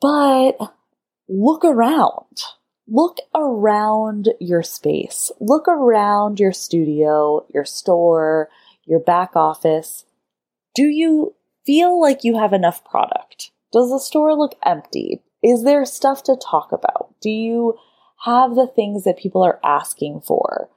[0.00, 0.56] but
[1.28, 2.42] look around.
[2.88, 5.30] Look around your space.
[5.38, 8.48] Look around your studio, your store,
[8.84, 10.04] your back office.
[10.74, 13.52] Do you feel like you have enough product?
[13.72, 15.22] Does the store look empty?
[15.42, 17.14] Is there stuff to talk about?
[17.20, 17.78] Do you
[18.24, 20.68] have the things that people are asking for.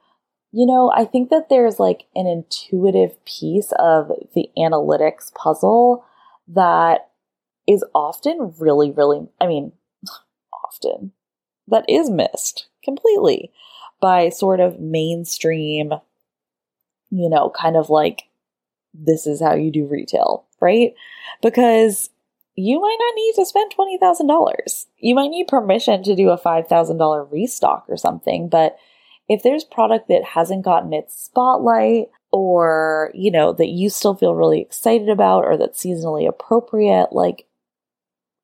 [0.56, 6.04] You know, I think that there's like an intuitive piece of the analytics puzzle
[6.46, 7.08] that
[7.66, 9.72] is often really, really, I mean,
[10.64, 11.10] often,
[11.66, 13.50] that is missed completely
[14.00, 15.92] by sort of mainstream,
[17.10, 18.22] you know, kind of like
[18.94, 20.94] this is how you do retail, right?
[21.42, 22.10] Because
[22.54, 24.86] you might not need to spend $20,000.
[24.98, 28.76] You might need permission to do a $5,000 restock or something, but
[29.28, 34.34] if there's product that hasn't gotten its spotlight or, you know, that you still feel
[34.34, 37.46] really excited about or that's seasonally appropriate, like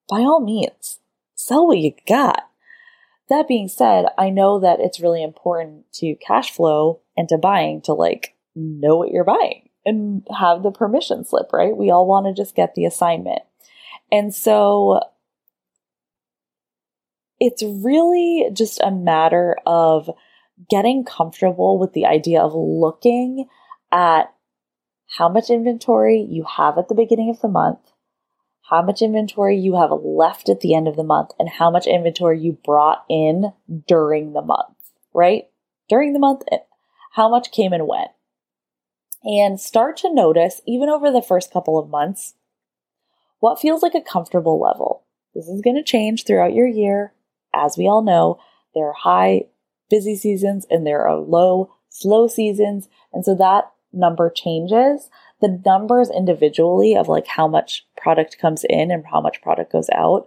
[0.09, 0.99] by all means,
[1.35, 2.45] sell what you got.
[3.29, 7.81] That being said, I know that it's really important to cash flow and to buying
[7.83, 11.77] to like know what you're buying and have the permission slip, right?
[11.77, 13.43] We all want to just get the assignment.
[14.11, 15.01] And so
[17.39, 20.11] it's really just a matter of
[20.69, 23.49] getting comfortable with the idea of looking
[23.93, 24.33] at
[25.17, 27.93] how much inventory you have at the beginning of the month,
[28.69, 31.87] how much inventory you have left at the end of the month, and how much
[31.87, 33.53] inventory you brought in
[33.89, 34.77] during the month,
[35.13, 35.45] right?
[35.89, 36.59] During the month, eh,
[37.13, 38.11] how much came and went.
[39.25, 42.35] And start to notice, even over the first couple of months,
[43.41, 45.05] what feels like a comfortable level.
[45.35, 47.13] This is going to change throughout your year.
[47.55, 48.39] As we all know,
[48.75, 49.47] there are high,
[49.91, 52.89] busy seasons and there are low, slow seasons.
[53.13, 55.11] And so that number changes.
[55.41, 59.91] The numbers individually of like how much product comes in and how much product goes
[59.93, 60.27] out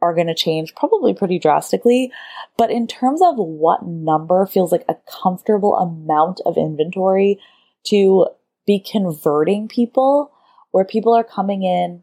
[0.00, 2.12] are going to change probably pretty drastically.
[2.56, 7.40] But in terms of what number feels like a comfortable amount of inventory
[7.86, 8.26] to
[8.66, 10.30] be converting people,
[10.70, 12.02] where people are coming in,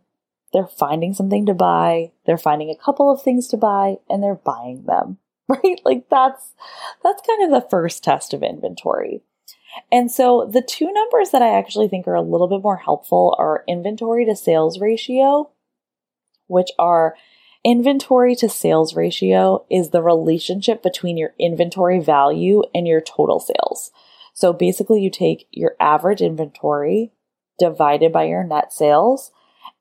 [0.51, 4.35] they're finding something to buy, they're finding a couple of things to buy, and they're
[4.35, 5.17] buying them.
[5.49, 5.79] Right?
[5.85, 6.53] Like that's
[7.03, 9.21] that's kind of the first test of inventory.
[9.91, 13.35] And so the two numbers that I actually think are a little bit more helpful
[13.37, 15.51] are inventory to sales ratio,
[16.47, 17.15] which are
[17.63, 23.91] inventory to sales ratio is the relationship between your inventory value and your total sales.
[24.33, 27.11] So basically, you take your average inventory
[27.57, 29.31] divided by your net sales,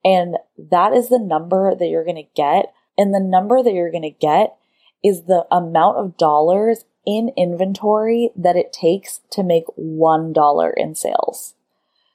[0.05, 2.73] and that is the number that you're going to get.
[2.97, 4.55] And the number that you're going to get
[5.05, 11.55] is the amount of dollars in inventory that it takes to make $1 in sales.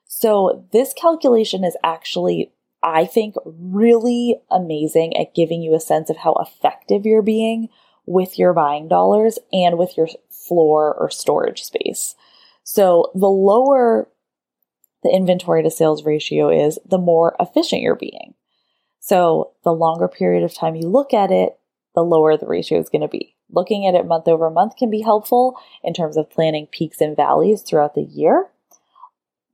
[0.08, 6.18] So this calculation is actually, I think, really amazing at giving you a sense of
[6.18, 7.70] how effective you're being
[8.08, 12.16] with your buying dollars and with your floor or storage space.
[12.64, 14.10] So the lower
[15.04, 18.34] the inventory to sales ratio is, the more efficient you're being.
[19.00, 21.59] So the longer period of time you look at it,
[21.96, 23.36] the lower the ratio is going to be.
[23.50, 27.16] Looking at it month over month can be helpful in terms of planning peaks and
[27.16, 28.48] valleys throughout the year.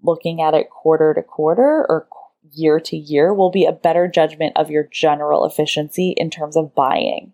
[0.03, 2.07] Looking at it quarter to quarter or
[2.51, 6.75] year to year will be a better judgment of your general efficiency in terms of
[6.75, 7.33] buying,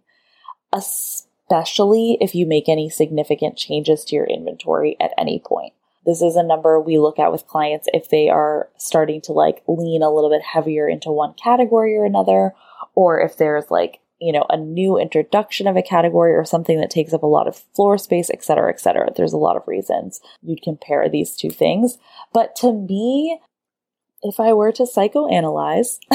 [0.71, 5.73] especially if you make any significant changes to your inventory at any point.
[6.05, 9.61] This is a number we look at with clients if they are starting to like
[9.67, 12.53] lean a little bit heavier into one category or another,
[12.95, 16.91] or if there's like, you know, a new introduction of a category or something that
[16.91, 19.09] takes up a lot of floor space, et cetera, et cetera.
[19.15, 21.97] There's a lot of reasons you'd compare these two things.
[22.31, 23.39] But to me,
[24.21, 25.97] if I were to psychoanalyze,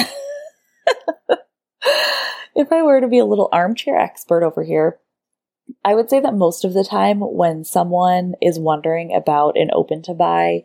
[2.54, 5.00] if I were to be a little armchair expert over here,
[5.84, 10.02] I would say that most of the time when someone is wondering about an open
[10.02, 10.62] to buy,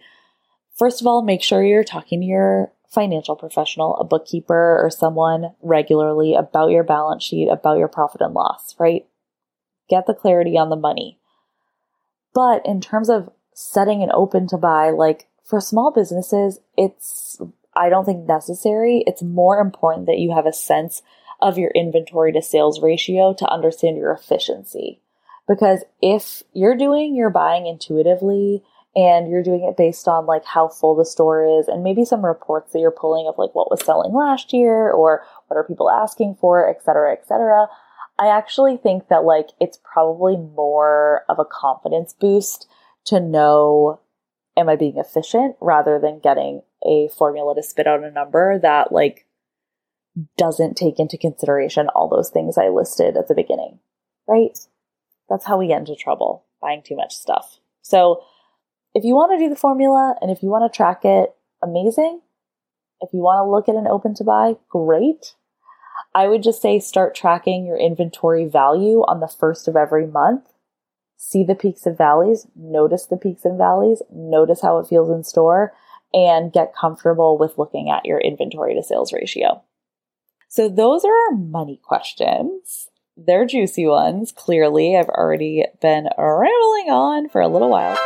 [0.77, 5.53] first of all, make sure you're talking to your financial professional, a bookkeeper, or someone
[5.61, 9.05] regularly about your balance sheet, about your profit and loss, right?
[9.89, 11.17] Get the clarity on the money.
[12.33, 17.39] But in terms of setting an open to buy, like for small businesses, it's,
[17.75, 19.03] I don't think necessary.
[19.07, 21.01] It's more important that you have a sense
[21.41, 25.01] of your inventory to sales ratio to understand your efficiency.
[25.47, 28.63] Because if you're doing your buying intuitively
[28.95, 32.25] and you're doing it based on like how full the store is and maybe some
[32.25, 35.89] reports that you're pulling of like what was selling last year or what are people
[35.89, 37.67] asking for, et cetera, et cetera.
[38.19, 42.67] I actually think that like it's probably more of a confidence boost
[43.05, 44.01] to know
[44.57, 48.91] am I being efficient rather than getting a formula to spit out a number that
[48.91, 49.25] like
[50.37, 53.79] doesn't take into consideration all those things I listed at the beginning,
[54.27, 54.57] right?
[55.29, 57.59] That's how we get into trouble buying too much stuff.
[57.81, 58.23] So,
[58.93, 61.33] if you want to do the formula and if you want to track it,
[61.63, 62.21] amazing.
[63.01, 65.33] If you want to look at an open to buy, great.
[66.13, 70.47] I would just say start tracking your inventory value on the first of every month.
[71.17, 75.23] See the peaks and valleys, notice the peaks and valleys, notice how it feels in
[75.23, 75.71] store,
[76.13, 79.63] and get comfortable with looking at your inventory to sales ratio.
[80.49, 82.89] So those are our money questions.
[83.15, 84.31] They're juicy ones.
[84.31, 87.97] Clearly, I've already been rambling on for a little while.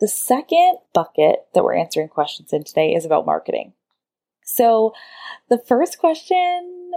[0.00, 3.72] The second bucket that we're answering questions in today is about marketing.
[4.44, 4.92] So,
[5.48, 6.92] the first question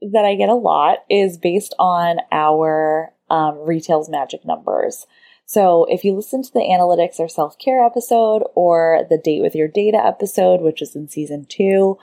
[0.00, 5.06] that I get a lot is based on our um, retail's magic numbers.
[5.46, 9.54] So, if you listen to the analytics or self care episode or the date with
[9.54, 11.98] your data episode, which is in season two,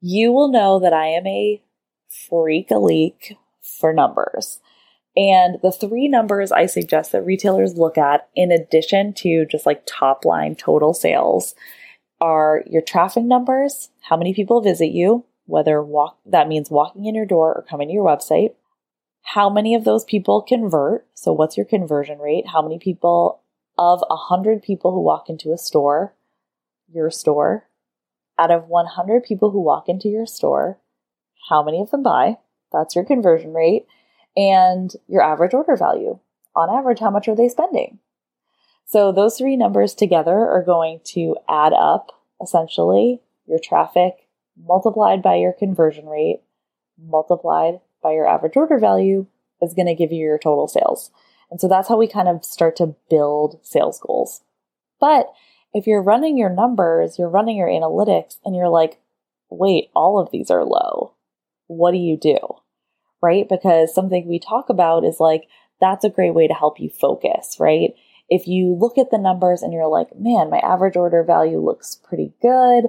[0.00, 1.62] you will know that I am a
[2.08, 4.60] freak a leak for numbers.
[5.16, 9.82] And the three numbers I suggest that retailers look at, in addition to just like
[9.86, 11.54] top line total sales,
[12.20, 17.14] are your traffic numbers, how many people visit you, whether walk that means walking in
[17.14, 18.54] your door or coming to your website,
[19.22, 23.40] how many of those people convert, so what's your conversion rate, how many people
[23.78, 26.14] of 100 people who walk into a store,
[26.92, 27.68] your store,
[28.38, 30.78] out of 100 people who walk into your store,
[31.48, 32.36] how many of them buy?
[32.72, 33.86] That's your conversion rate
[34.36, 36.18] and your average order value.
[36.54, 37.98] On average, how much are they spending?
[38.86, 42.12] So those three numbers together are going to add up
[42.42, 46.40] essentially your traffic multiplied by your conversion rate
[46.98, 49.26] multiplied by your average order value
[49.60, 51.10] is going to give you your total sales.
[51.50, 54.42] And so that's how we kind of start to build sales goals.
[55.00, 55.32] But
[55.72, 58.98] if you're running your numbers, you're running your analytics, and you're like,
[59.50, 61.14] wait, all of these are low.
[61.66, 62.38] What do you do?
[63.22, 63.48] Right?
[63.48, 65.44] Because something we talk about is like,
[65.80, 67.90] that's a great way to help you focus, right?
[68.28, 71.94] If you look at the numbers and you're like, man, my average order value looks
[71.94, 72.86] pretty good,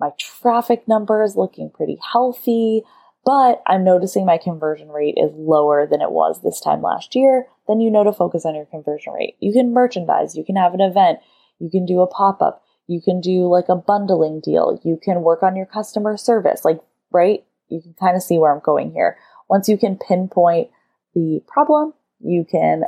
[0.00, 2.82] my traffic numbers looking pretty healthy,
[3.24, 7.46] but I'm noticing my conversion rate is lower than it was this time last year,
[7.66, 9.36] then you know to focus on your conversion rate.
[9.40, 11.18] You can merchandise, you can have an event,
[11.58, 15.22] you can do a pop up, you can do like a bundling deal, you can
[15.22, 17.44] work on your customer service, like, right?
[17.68, 19.18] You can kind of see where I'm going here.
[19.48, 20.68] Once you can pinpoint
[21.14, 22.84] the problem, you can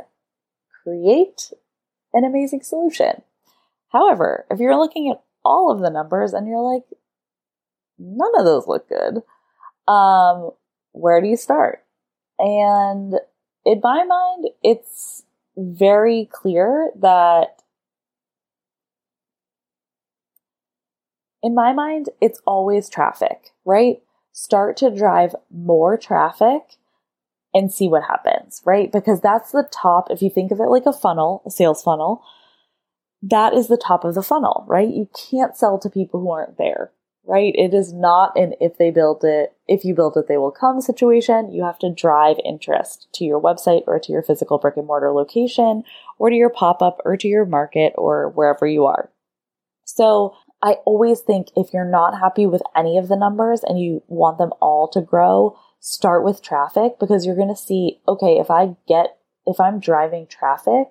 [0.83, 1.51] create
[2.13, 3.21] an amazing solution.
[3.89, 6.83] However, if you're looking at all of the numbers and you're like,
[7.97, 9.21] none of those look good,
[9.91, 10.51] um,
[10.93, 11.83] where do you start?
[12.39, 13.15] And
[13.65, 15.23] in my mind, it's
[15.57, 17.61] very clear that
[21.43, 24.01] in my mind, it's always traffic, right?
[24.33, 26.77] Start to drive more traffic
[27.53, 28.91] and see what happens, right?
[28.91, 30.09] Because that's the top.
[30.09, 32.23] If you think of it like a funnel, a sales funnel,
[33.21, 34.89] that is the top of the funnel, right?
[34.89, 36.91] You can't sell to people who aren't there,
[37.25, 37.53] right?
[37.55, 40.81] It is not an if they build it, if you build it, they will come
[40.81, 41.51] situation.
[41.51, 45.11] You have to drive interest to your website or to your physical brick and mortar
[45.11, 45.83] location
[46.17, 49.11] or to your pop up or to your market or wherever you are.
[49.85, 54.03] So I always think if you're not happy with any of the numbers and you
[54.07, 58.51] want them all to grow, start with traffic because you're going to see, okay, if
[58.51, 60.89] I get, if I'm driving traffic,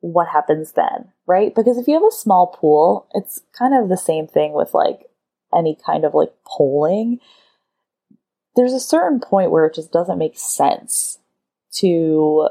[0.00, 1.54] what happens then, right?
[1.54, 5.06] Because if you have a small pool, it's kind of the same thing with like
[5.54, 7.20] any kind of like polling.
[8.56, 11.18] There's a certain point where it just doesn't make sense
[11.74, 12.48] to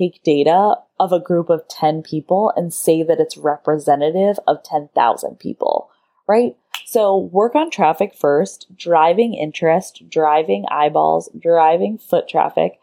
[0.00, 5.38] take data of a group of 10 people and say that it's representative of 10,000
[5.38, 5.90] people,
[6.26, 6.56] right?
[6.86, 12.78] So work on traffic first, driving interest, driving eyeballs, driving foot traffic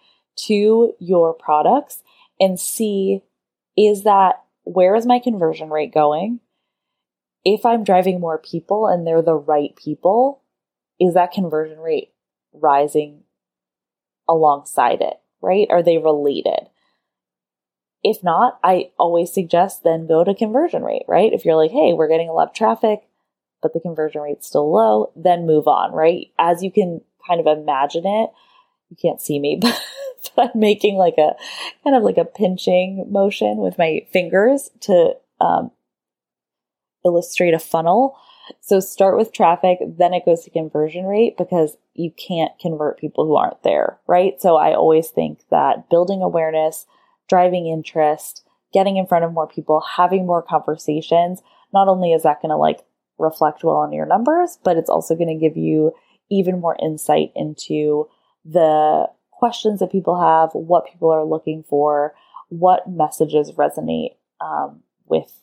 [0.46, 2.04] to your products
[2.40, 3.24] and see
[3.76, 6.40] is that where is my conversion rate going?
[7.44, 10.42] If I'm driving more people and they're the right people,
[11.00, 12.12] is that conversion rate
[12.54, 13.24] rising
[14.28, 15.68] alongside it, right?
[15.70, 16.70] Are they related?
[18.04, 21.34] If not, I always suggest then go to conversion rate, right?
[21.34, 23.02] If you're like, hey, we're getting a lot of traffic,
[23.62, 26.28] but the conversion rate's still low, then move on, right?
[26.38, 28.30] As you can kind of imagine it,
[28.90, 29.82] you can't see me, but,
[30.36, 31.36] but I'm making like a
[31.84, 35.72] kind of like a pinching motion with my fingers to um,
[37.06, 38.18] illustrate a funnel.
[38.62, 43.26] So start with traffic, then it goes to conversion rate because you can't convert people
[43.26, 44.40] who aren't there, right?
[44.42, 46.86] So I always think that building awareness,
[47.28, 51.42] driving interest, getting in front of more people, having more conversations,
[51.74, 52.82] not only is that going to like
[53.18, 55.92] reflect well on your numbers, but it's also going to give you
[56.30, 58.08] even more insight into
[58.46, 62.14] the questions that people have, what people are looking for,
[62.50, 65.42] what messages resonate um, with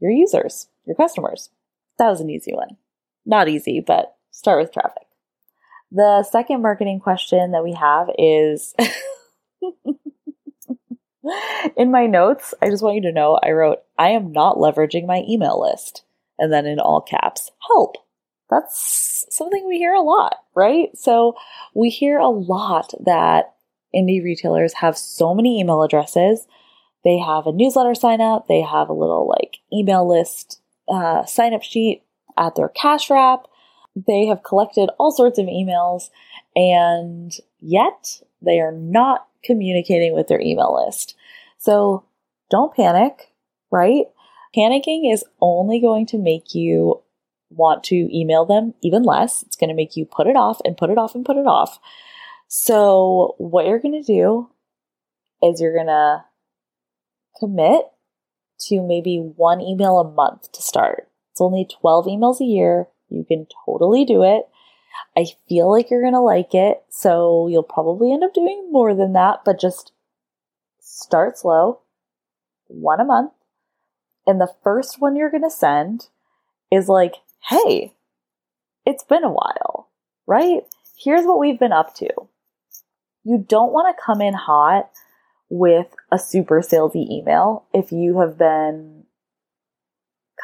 [0.00, 1.50] your users, your customers.
[1.98, 2.76] That was an easy one.
[3.26, 5.06] Not easy, but start with traffic.
[5.90, 8.74] The second marketing question that we have is
[11.76, 15.06] in my notes, I just want you to know I wrote, I am not leveraging
[15.06, 16.02] my email list
[16.38, 17.96] and then in all caps, help.
[18.50, 20.88] That's something we hear a lot, right?
[20.96, 21.34] So
[21.74, 23.54] we hear a lot that
[23.94, 26.46] indie retailers have so many email addresses.
[27.04, 31.52] They have a newsletter sign up, they have a little like email list uh, sign
[31.54, 32.02] up sheet
[32.36, 33.46] at their cash wrap.
[33.94, 36.10] They have collected all sorts of emails,
[36.54, 41.14] and yet they are not communicating with their email list.
[41.58, 42.04] So
[42.50, 43.32] don't panic,
[43.70, 44.06] right?
[44.56, 47.02] Panicking is only going to make you
[47.50, 49.42] want to email them even less.
[49.42, 51.46] It's going to make you put it off and put it off and put it
[51.46, 51.78] off.
[52.48, 54.48] So, what you're going to do
[55.42, 56.24] is you're going to
[57.38, 57.82] commit
[58.68, 61.08] to maybe one email a month to start.
[61.30, 62.88] It's only 12 emails a year.
[63.10, 64.44] You can totally do it.
[65.16, 66.82] I feel like you're going to like it.
[66.88, 69.92] So, you'll probably end up doing more than that, but just
[70.98, 71.80] start slow,
[72.66, 73.32] one a month.
[74.26, 76.08] And the first one you're going to send
[76.70, 77.14] is like,
[77.48, 77.94] hey,
[78.84, 79.88] it's been a while,
[80.26, 80.62] right?
[80.98, 82.08] Here's what we've been up to.
[83.24, 84.90] You don't want to come in hot
[85.48, 89.04] with a super salesy email if you have been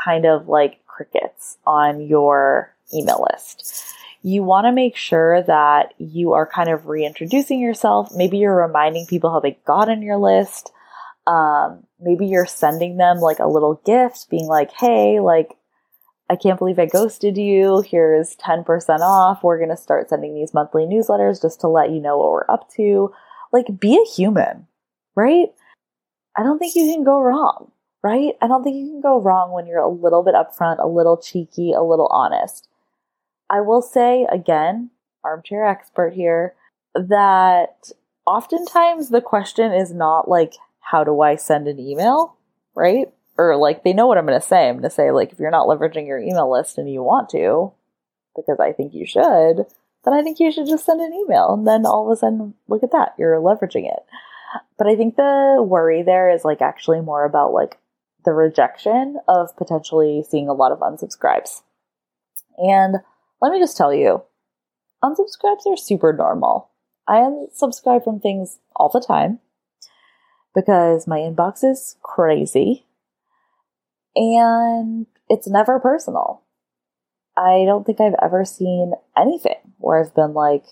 [0.05, 3.95] kind of like crickets on your email list.
[4.27, 8.09] You want to make sure that you are kind of reintroducing yourself.
[8.17, 10.73] Maybe you're reminding people how they got on your list.
[11.27, 15.55] Um, maybe you're sending them like a little gift, being like, hey, like,
[16.31, 17.83] I can't believe I ghosted you.
[17.87, 19.43] Here's 10% off.
[19.43, 22.51] We're going to start sending these monthly newsletters just to let you know what we're
[22.51, 23.13] up to.
[23.53, 24.67] Like, be a human,
[25.15, 25.49] right?
[26.35, 27.73] I don't think you can go wrong,
[28.03, 28.33] right?
[28.41, 31.19] I don't think you can go wrong when you're a little bit upfront, a little
[31.19, 32.69] cheeky, a little honest.
[33.55, 34.91] I will say again,
[35.23, 36.55] armchair expert here,
[36.95, 37.91] that
[38.27, 42.37] oftentimes the question is not like, how do I send an email,
[42.75, 43.09] right?
[43.37, 44.69] or like they know what I'm going to say.
[44.69, 47.29] I'm going to say like if you're not leveraging your email list and you want
[47.31, 47.73] to,
[48.37, 49.67] because I think you should,
[50.05, 51.55] then I think you should just send an email.
[51.55, 54.01] And then all of a sudden, look at that, you're leveraging it.
[54.79, 57.79] But I think the worry there is like actually more about like
[58.25, 61.63] the rejection of potentially seeing a lot of unsubscribes.
[62.59, 62.97] And
[63.41, 64.23] let me just tell you,
[65.03, 66.71] unsubscribes are super normal.
[67.07, 69.41] I unsubscribe from things all the time
[70.55, 72.87] because my inbox is crazy
[74.17, 76.43] and it's never personal.
[77.37, 80.65] I don't think I've ever seen anything where I've been like,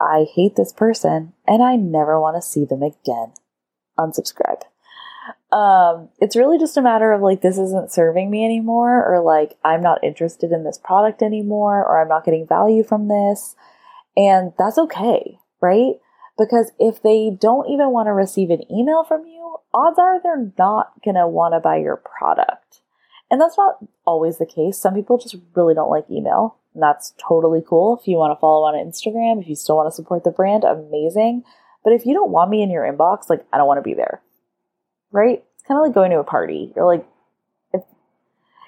[0.00, 3.32] I hate this person and I never want to see them again.
[3.98, 4.62] Unsubscribe.
[5.50, 9.56] Um, it's really just a matter of like, this isn't serving me anymore, or like,
[9.64, 13.56] I'm not interested in this product anymore, or I'm not getting value from this.
[14.16, 15.94] And that's okay, right?
[16.36, 20.52] Because if they don't even want to receive an email from you, odds are they're
[20.58, 22.80] not going to want to buy your product.
[23.30, 24.78] And that's not always the case.
[24.78, 26.56] Some people just really don't like email.
[26.74, 27.98] And that's totally cool.
[28.00, 30.64] If you want to follow on Instagram, if you still want to support the brand,
[30.64, 31.42] amazing.
[31.84, 33.94] But if you don't want me in your inbox, like, I don't want to be
[33.94, 34.22] there.
[35.10, 35.44] Right?
[35.54, 36.72] It's kind of like going to a party.
[36.76, 37.06] You're like,
[37.72, 37.82] if,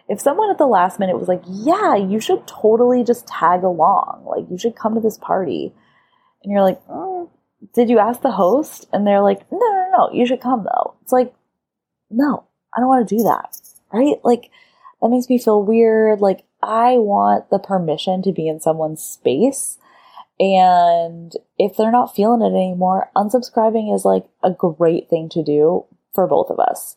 [0.08, 4.24] if someone at the last minute was like, yeah, you should totally just tag along,
[4.26, 5.72] like, you should come to this party.
[6.42, 7.28] And you're like, mm,
[7.74, 8.88] did you ask the host?
[8.92, 10.94] And they're like, no, no, no, you should come though.
[11.02, 11.34] It's like,
[12.10, 12.44] no,
[12.76, 13.56] I don't want to do that.
[13.92, 14.16] Right?
[14.24, 14.50] Like,
[15.02, 16.20] that makes me feel weird.
[16.20, 19.78] Like, I want the permission to be in someone's space.
[20.38, 25.84] And if they're not feeling it anymore, unsubscribing is like a great thing to do
[26.14, 26.96] for both of us.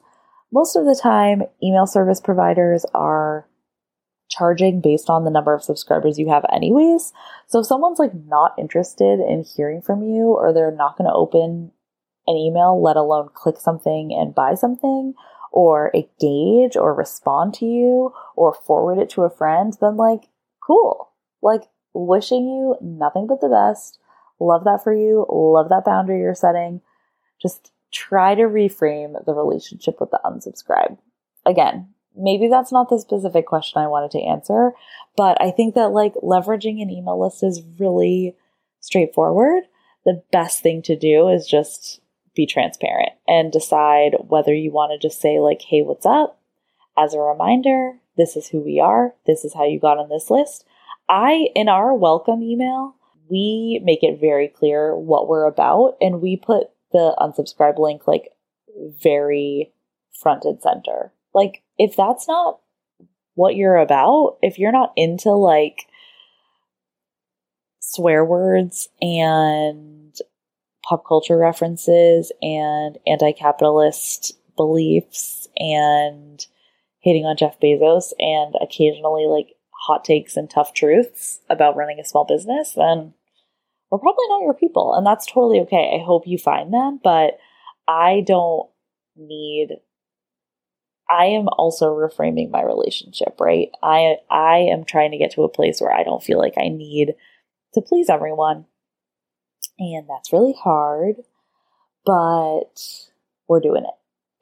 [0.51, 3.47] Most of the time, email service providers are
[4.29, 7.13] charging based on the number of subscribers you have anyways.
[7.47, 11.15] So if someone's like not interested in hearing from you or they're not going to
[11.15, 11.71] open
[12.25, 15.13] an email, let alone click something and buy something
[15.51, 20.29] or engage or respond to you or forward it to a friend, then like
[20.65, 21.11] cool.
[21.41, 23.99] Like wishing you nothing but the best.
[24.39, 25.25] Love that for you.
[25.29, 26.81] Love that boundary you're setting.
[27.41, 30.97] Just try to reframe the relationship with the unsubscribe.
[31.45, 34.71] Again, maybe that's not the specific question I wanted to answer,
[35.15, 38.35] but I think that like leveraging an email list is really
[38.79, 39.63] straightforward.
[40.05, 42.01] The best thing to do is just
[42.35, 46.39] be transparent and decide whether you want to just say like, "Hey, what's up?"
[46.97, 49.13] as a reminder, this is who we are.
[49.25, 50.65] This is how you got on this list.
[51.09, 52.95] I in our welcome email,
[53.29, 58.29] we make it very clear what we're about and we put the unsubscribe link like
[59.01, 59.73] very
[60.21, 61.11] front and center.
[61.33, 62.59] Like if that's not
[63.35, 65.87] what you're about, if you're not into like
[67.79, 70.15] swear words and
[70.83, 76.45] pop culture references and anti capitalist beliefs and
[76.99, 82.05] hating on Jeff Bezos and occasionally like hot takes and tough truths about running a
[82.05, 83.13] small business, then
[83.93, 84.95] we're probably not your people.
[84.95, 85.99] And that's totally okay.
[86.01, 87.37] I hope you find them, but
[87.87, 88.67] I don't
[89.15, 89.69] need
[91.07, 93.69] I am also reframing my relationship, right?
[93.83, 96.69] I I am trying to get to a place where I don't feel like I
[96.69, 97.13] need
[97.75, 98.65] to please everyone.
[99.77, 101.17] And that's really hard,
[102.03, 102.81] but
[103.47, 103.93] we're doing it.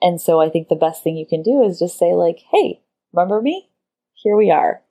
[0.02, 2.84] And so I think the best thing you can do is just say like, "Hey,
[3.12, 3.70] remember me?
[4.14, 4.82] Here we are.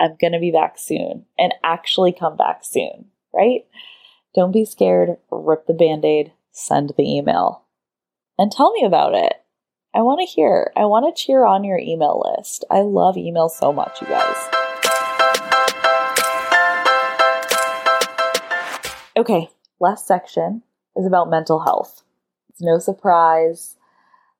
[0.00, 3.66] I'm going to be back soon." And actually come back soon, right?
[4.34, 5.16] Don't be scared.
[5.30, 7.64] Rip the band-aid, send the email.
[8.38, 9.34] And tell me about it
[9.92, 10.72] I want to hear.
[10.76, 12.64] I want to cheer on your email list.
[12.70, 14.36] I love email so much, you guys.
[19.16, 19.50] Okay,
[19.80, 20.62] last section
[20.94, 22.04] is about mental health.
[22.50, 23.76] It's no surprise.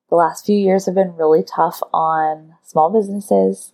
[0.09, 3.73] The last few years have been really tough on small businesses,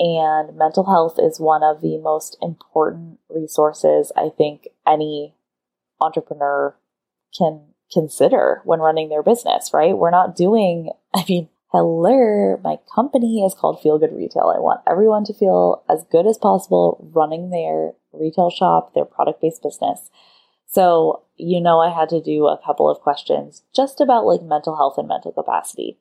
[0.00, 5.34] and mental health is one of the most important resources I think any
[6.00, 6.74] entrepreneur
[7.36, 7.60] can
[7.92, 9.96] consider when running their business, right?
[9.96, 14.52] We're not doing, I mean, hello, my company is called Feel Good Retail.
[14.56, 19.42] I want everyone to feel as good as possible running their retail shop, their product
[19.42, 20.10] based business.
[20.66, 24.76] So, you know, I had to do a couple of questions just about like mental
[24.76, 25.98] health and mental capacity.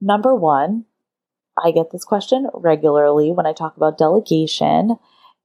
[0.00, 0.86] Number one,
[1.62, 4.96] I get this question regularly when I talk about delegation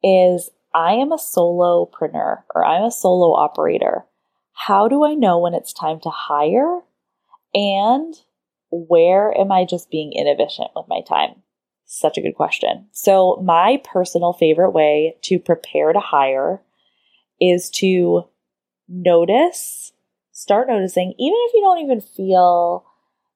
[0.04, 4.06] is I am a solopreneur or I'm a solo operator
[4.56, 6.80] how do I know when it's time to hire?
[7.54, 8.16] And
[8.72, 11.44] where am I just being inefficient with my time?
[11.86, 12.88] Such a good question.
[12.92, 16.62] So, my personal favorite way to prepare to hire
[17.40, 18.24] is to
[18.88, 19.92] notice,
[20.32, 22.86] start noticing, even if you don't even feel,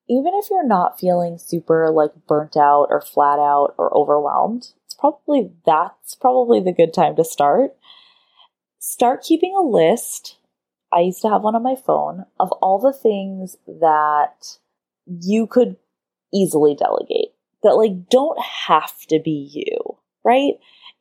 [0.09, 4.95] even if you're not feeling super like burnt out or flat out or overwhelmed, it's
[4.95, 7.75] probably that's probably the good time to start.
[8.79, 10.37] Start keeping a list
[10.91, 14.57] I used to have one on my phone of all the things that
[15.05, 15.77] you could
[16.33, 20.53] easily delegate that like don't have to be you, right?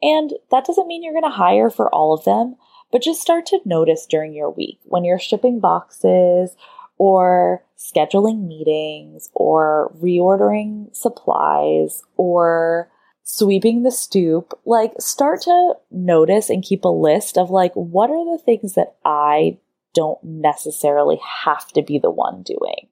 [0.03, 2.57] And that doesn't mean you're going to hire for all of them,
[2.93, 6.57] but just start to notice during your week when you're shipping boxes
[6.99, 12.91] or scheduling meetings or reordering supplies or
[13.23, 18.37] sweeping the stoop, like start to notice and keep a list of like what are
[18.37, 19.59] the things that I
[19.95, 22.89] don't necessarily have to be the one doing.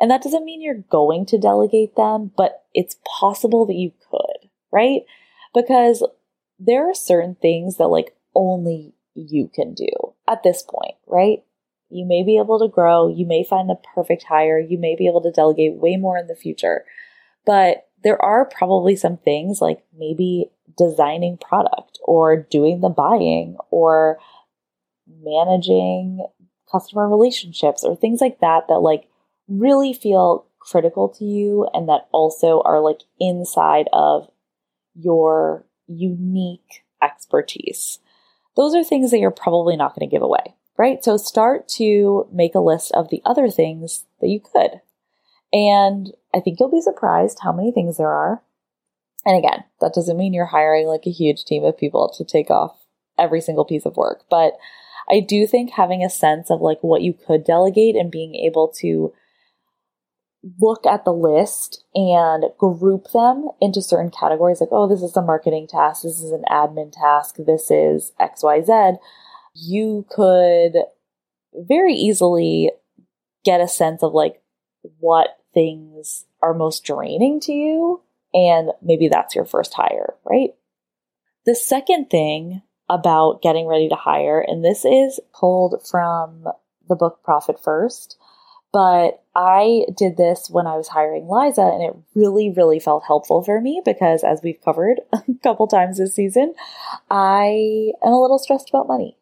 [0.00, 4.48] And that doesn't mean you're going to delegate them, but it's possible that you could,
[4.72, 5.02] right?
[5.54, 6.06] Because
[6.58, 9.88] there are certain things that like only you can do
[10.26, 11.42] at this point, right?
[11.90, 15.06] You may be able to grow, you may find the perfect hire, you may be
[15.06, 16.84] able to delegate way more in the future.
[17.44, 24.18] But there are probably some things like maybe designing product or doing the buying or
[25.22, 26.24] managing
[26.70, 29.08] customer relationships or things like that that like
[29.48, 34.28] really feel critical to you and that also are like inside of
[34.94, 37.98] your unique expertise.
[38.56, 41.04] Those are things that you're probably not going to give away, right?
[41.04, 44.80] So start to make a list of the other things that you could.
[45.52, 48.42] And I think you'll be surprised how many things there are.
[49.26, 52.48] And again, that doesn't mean you're hiring like a huge team of people to take
[52.48, 52.78] off
[53.18, 54.54] every single piece of work, but
[55.10, 58.68] I do think having a sense of like what you could delegate and being able
[58.78, 59.12] to
[60.58, 65.20] look at the list and group them into certain categories like, oh, this is a
[65.20, 68.96] marketing task, this is an admin task, this is XYZ,
[69.60, 70.76] you could
[71.54, 72.70] very easily
[73.44, 74.42] get a sense of like
[74.98, 78.02] what things are most draining to you.
[78.32, 80.50] And maybe that's your first hire, right?
[81.46, 84.40] The second thing about getting ready to hire.
[84.40, 86.46] And this is pulled from
[86.88, 88.16] the book Profit First.
[88.72, 93.42] But I did this when I was hiring Liza, and it really, really felt helpful
[93.42, 96.54] for me because, as we've covered a couple times this season,
[97.10, 99.16] I am a little stressed about money.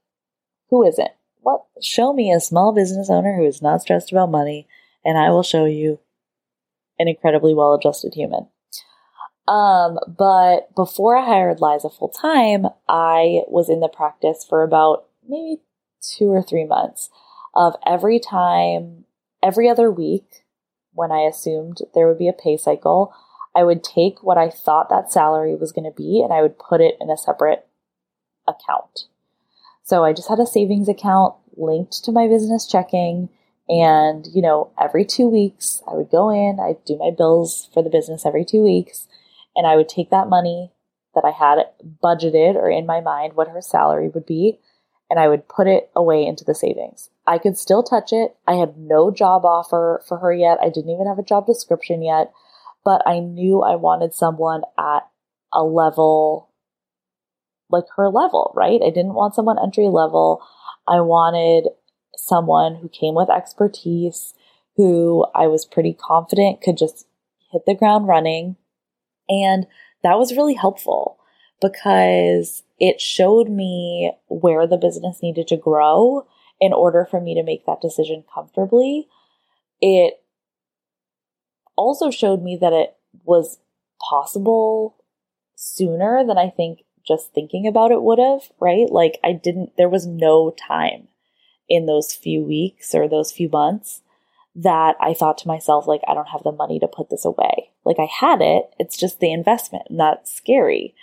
[0.71, 1.11] Who isn't?
[1.41, 1.64] What?
[1.83, 4.66] Show me a small business owner who is not stressed about money,
[5.05, 6.01] and I will show you
[6.99, 8.49] an incredibly well adjusted human.
[9.47, 15.07] Um, but before I hired Liza full time, I was in the practice for about
[15.27, 15.62] maybe
[16.03, 17.09] two or three months
[17.55, 19.05] of every time,
[19.43, 20.45] every other week,
[20.93, 23.14] when I assumed there would be a pay cycle,
[23.57, 26.59] I would take what I thought that salary was going to be and I would
[26.59, 27.66] put it in a separate
[28.47, 29.07] account.
[29.89, 33.30] So I just had a savings account linked to my business checking.
[33.68, 37.82] And, you know, every two weeks I would go in, I'd do my bills for
[37.82, 39.09] the business every two weeks
[39.59, 40.70] and I would take that money
[41.14, 41.66] that I had
[42.03, 44.61] budgeted or in my mind what her salary would be,
[45.11, 47.11] and I would put it away into the savings.
[47.26, 48.36] I could still touch it.
[48.47, 50.59] I had no job offer for her yet.
[50.62, 52.32] I didn't even have a job description yet,
[52.84, 55.09] but I knew I wanted someone at
[55.53, 56.48] a level
[57.71, 58.81] like her level, right?
[58.83, 60.43] I didn't want someone entry level.
[60.87, 61.69] I wanted
[62.16, 64.35] someone who came with expertise,
[64.77, 67.07] who I was pretty confident could just
[67.53, 68.57] hit the ground running.
[69.29, 69.66] And
[70.03, 71.19] that was really helpful
[71.61, 76.27] because it showed me where the business needed to grow
[76.61, 79.09] in order for me to make that decision comfortably.
[79.81, 80.23] It
[81.77, 83.59] also showed me that it was
[84.09, 84.97] possible
[85.55, 88.91] sooner than I think just thinking about it would have, right?
[88.91, 91.09] Like I didn't, there was no time
[91.69, 94.03] in those few weeks or those few months
[94.55, 97.71] that I thought to myself, like, I don't have the money to put this away.
[97.85, 100.95] Like I had it, it's just the investment and that's scary.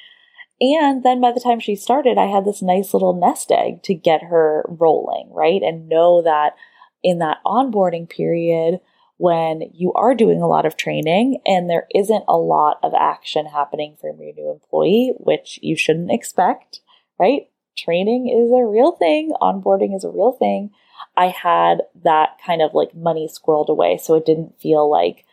[0.62, 3.94] And then by the time she started, I had this nice little nest egg to
[3.94, 5.62] get her rolling, right?
[5.62, 6.56] And know that
[7.04, 8.80] in that onboarding period,
[9.18, 13.46] when you are doing a lot of training and there isn't a lot of action
[13.46, 16.82] happening from your new employee, which you shouldn't expect,
[17.18, 17.44] right?
[17.78, 20.72] Training is a real thing, onboarding is a real thing.
[21.16, 25.26] I had that kind of like money squirreled away so it didn't feel like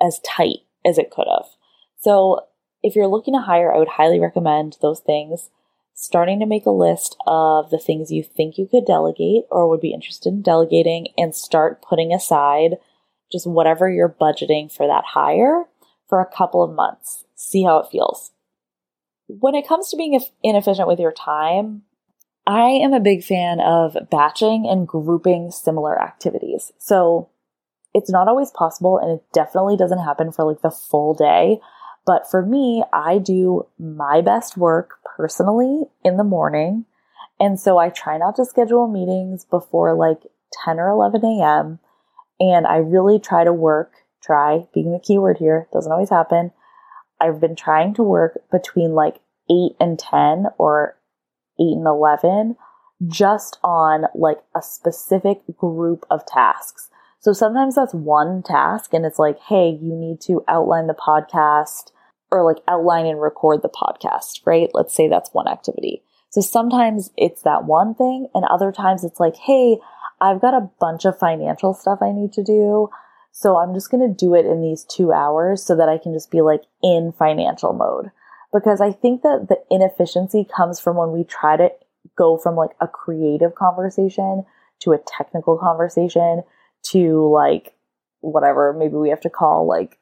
[0.00, 1.46] as tight as it could have.
[1.98, 2.46] So
[2.82, 5.50] if you're looking to hire, I would highly recommend those things.
[5.94, 9.80] Starting to make a list of the things you think you could delegate or would
[9.80, 12.76] be interested in delegating and start putting aside
[13.30, 15.66] just whatever you're budgeting for that hire
[16.08, 17.24] for a couple of months.
[17.36, 18.32] See how it feels.
[19.28, 21.82] When it comes to being inefficient with your time,
[22.46, 26.72] I am a big fan of batching and grouping similar activities.
[26.78, 27.28] So
[27.94, 31.60] it's not always possible and it definitely doesn't happen for like the full day.
[32.10, 36.84] But for me, I do my best work personally in the morning.
[37.38, 40.18] And so I try not to schedule meetings before like
[40.64, 41.78] 10 or 11 a.m.
[42.40, 46.50] And I really try to work, try being the keyword here, doesn't always happen.
[47.20, 50.96] I've been trying to work between like 8 and 10 or
[51.60, 52.56] 8 and 11
[53.06, 56.88] just on like a specific group of tasks.
[57.20, 61.92] So sometimes that's one task and it's like, hey, you need to outline the podcast
[62.30, 64.70] or like outline and record the podcast, right?
[64.72, 66.02] Let's say that's one activity.
[66.30, 69.78] So sometimes it's that one thing and other times it's like, hey,
[70.20, 72.88] I've got a bunch of financial stuff I need to do.
[73.32, 76.12] So I'm just going to do it in these two hours so that I can
[76.12, 78.10] just be like in financial mode.
[78.52, 81.70] Because I think that the inefficiency comes from when we try to
[82.16, 84.44] go from like a creative conversation
[84.80, 86.42] to a technical conversation
[86.82, 87.74] to like
[88.20, 89.98] whatever maybe we have to call like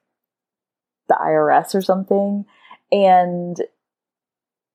[1.08, 2.44] the IRS or something.
[2.92, 3.56] And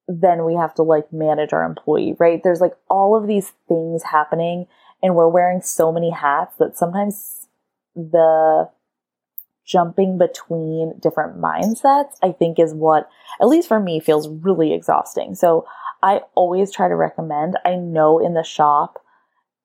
[0.07, 2.41] then we have to like manage our employee, right?
[2.43, 4.67] There's like all of these things happening
[5.01, 7.47] and we're wearing so many hats that sometimes
[7.95, 8.69] the
[9.65, 13.09] jumping between different mindsets, I think is what,
[13.41, 15.36] at least for me, feels really exhausting.
[15.36, 15.65] So
[16.01, 18.99] I always try to recommend, I know in the shop,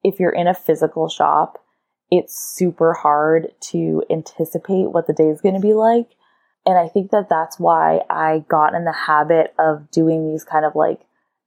[0.05, 1.65] if you're in a physical shop,
[2.11, 6.09] it's super hard to anticipate what the day is going to be like.
[6.69, 10.67] And I think that that's why I got in the habit of doing these kind
[10.67, 11.01] of like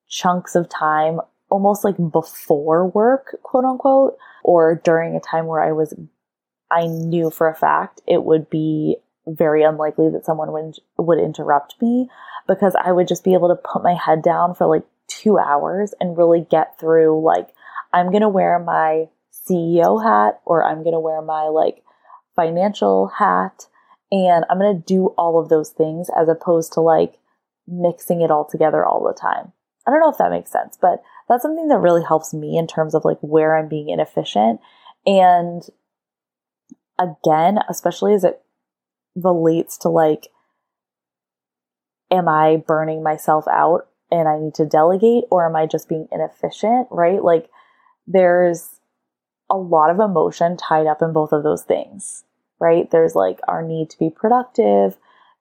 [0.09, 5.73] chunks of time, almost like before work, quote unquote, or during a time where I
[5.73, 5.93] was,
[6.71, 8.97] I knew for a fact it would be
[9.27, 12.09] very unlikely that someone would, would interrupt me
[12.47, 15.93] because I would just be able to put my head down for like two hours
[15.99, 17.47] and really get through like,
[17.93, 19.05] I'm going to wear my
[19.47, 21.83] CEO hat or I'm going to wear my like
[22.35, 23.67] financial hat
[24.11, 27.17] and I'm going to do all of those things as opposed to like
[27.67, 29.53] mixing it all together all the time.
[29.87, 32.67] I don't know if that makes sense, but that's something that really helps me in
[32.67, 34.59] terms of like where I'm being inefficient.
[35.05, 35.63] And
[36.99, 38.41] again, especially as it
[39.15, 40.27] relates to like,
[42.11, 46.07] am I burning myself out and I need to delegate or am I just being
[46.11, 46.87] inefficient?
[46.91, 47.23] Right?
[47.23, 47.49] Like,
[48.05, 48.67] there's
[49.49, 52.23] a lot of emotion tied up in both of those things
[52.61, 52.89] right?
[52.89, 54.95] There's like our need to be productive.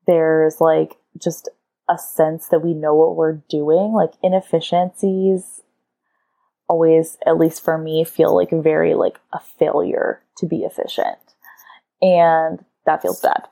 [0.06, 1.48] There's like just
[1.88, 3.92] a sense that we know what we're doing.
[3.92, 5.60] Like inefficiencies
[6.68, 11.18] always, at least for me, feel like very like a failure to be efficient.
[12.00, 13.48] And that feels bad.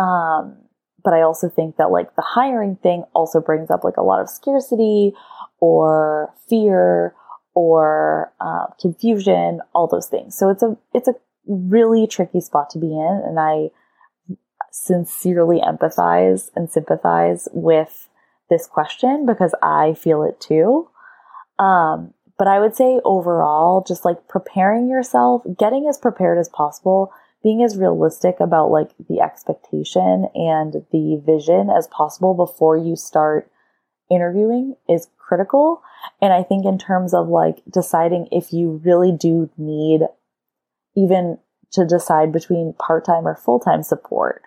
[0.00, 0.56] Um,
[1.04, 4.20] but I also think that like the hiring thing also brings up like a lot
[4.20, 5.12] of scarcity
[5.60, 7.14] or fear
[7.54, 10.36] or uh, confusion, all those things.
[10.36, 11.14] So it's a it's a
[11.48, 13.22] really tricky spot to be in.
[13.26, 13.70] And I
[14.70, 18.08] sincerely empathize and sympathize with
[18.50, 20.88] this question because I feel it too.
[21.58, 27.10] Um, But I would say overall, just like preparing yourself, getting as prepared as possible,
[27.42, 33.50] being as realistic about like the expectation and the vision as possible before you start
[34.08, 35.82] interviewing is critical.
[36.22, 40.02] And I think in terms of like deciding if you really do need
[40.98, 41.38] even
[41.70, 44.42] to decide between part time or full time support,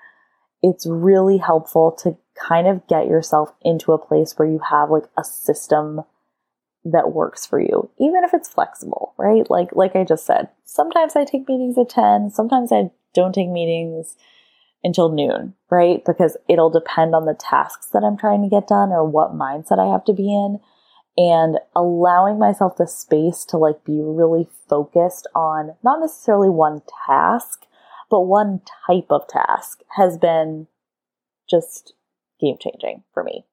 [0.62, 5.06] it's really helpful to kind of get yourself into a place where you have like
[5.18, 6.02] a system
[6.84, 9.50] that works for you, even if it's flexible, right?
[9.50, 13.50] Like, like I just said, sometimes I take meetings at 10, sometimes I don't take
[13.50, 14.16] meetings
[14.84, 16.04] until noon, right?
[16.04, 19.78] Because it'll depend on the tasks that I'm trying to get done or what mindset
[19.78, 20.60] I have to be in.
[21.18, 27.66] And allowing myself the space to like be really focused on not necessarily one task,
[28.10, 30.68] but one type of task has been
[31.50, 31.94] just
[32.40, 33.46] game changing for me.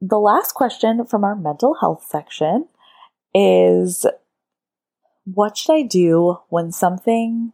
[0.00, 2.68] The last question from our mental health section
[3.34, 4.06] is
[5.24, 7.52] What should I do when something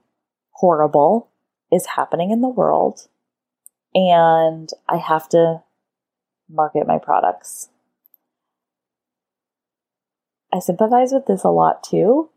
[0.50, 1.30] horrible
[1.70, 3.08] is happening in the world
[3.94, 5.62] and I have to
[6.48, 7.68] market my products?
[10.52, 12.28] I sympathize with this a lot too.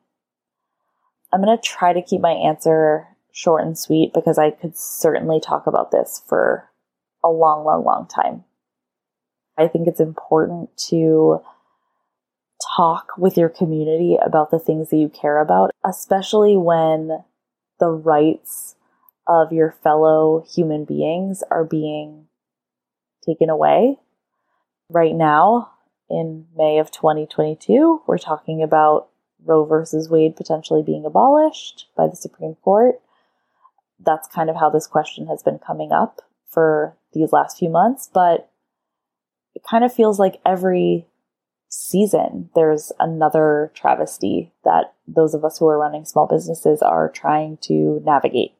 [1.33, 5.41] I'm going to try to keep my answer short and sweet because I could certainly
[5.41, 6.69] talk about this for
[7.23, 8.45] a long, long, long time.
[9.57, 11.41] I think it's important to
[12.77, 17.23] talk with your community about the things that you care about, especially when
[17.79, 18.75] the rights
[19.27, 22.27] of your fellow human beings are being
[23.25, 23.97] taken away.
[24.89, 25.71] Right now,
[26.09, 29.09] in May of 2022, we're talking about
[29.43, 32.99] Roe versus Wade potentially being abolished by the Supreme Court.
[33.99, 38.09] That's kind of how this question has been coming up for these last few months,
[38.13, 38.49] but
[39.55, 41.07] it kind of feels like every
[41.69, 47.57] season there's another travesty that those of us who are running small businesses are trying
[47.57, 48.53] to navigate.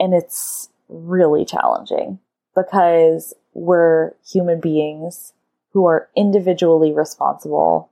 [0.00, 2.18] And it's really challenging
[2.54, 5.32] because we're human beings
[5.76, 7.90] who are individually responsible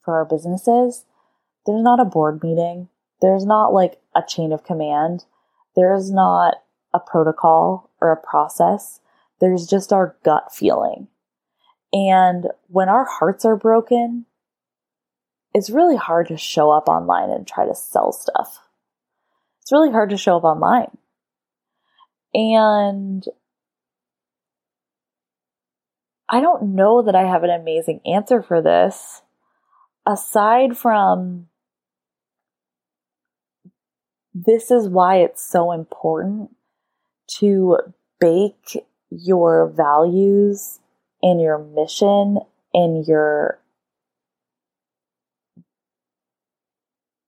[0.00, 1.04] for our businesses.
[1.66, 2.88] There's not a board meeting.
[3.20, 5.24] There's not like a chain of command.
[5.74, 6.58] There's not
[6.94, 9.00] a protocol or a process.
[9.40, 11.08] There's just our gut feeling.
[11.92, 14.26] And when our hearts are broken,
[15.52, 18.60] it's really hard to show up online and try to sell stuff.
[19.62, 20.96] It's really hard to show up online.
[22.34, 23.24] And
[26.32, 29.22] I don't know that I have an amazing answer for this
[30.06, 31.48] aside from
[34.32, 36.54] this is why it's so important
[37.38, 37.78] to
[38.20, 40.78] bake your values
[41.20, 42.38] and your mission
[42.72, 43.58] and your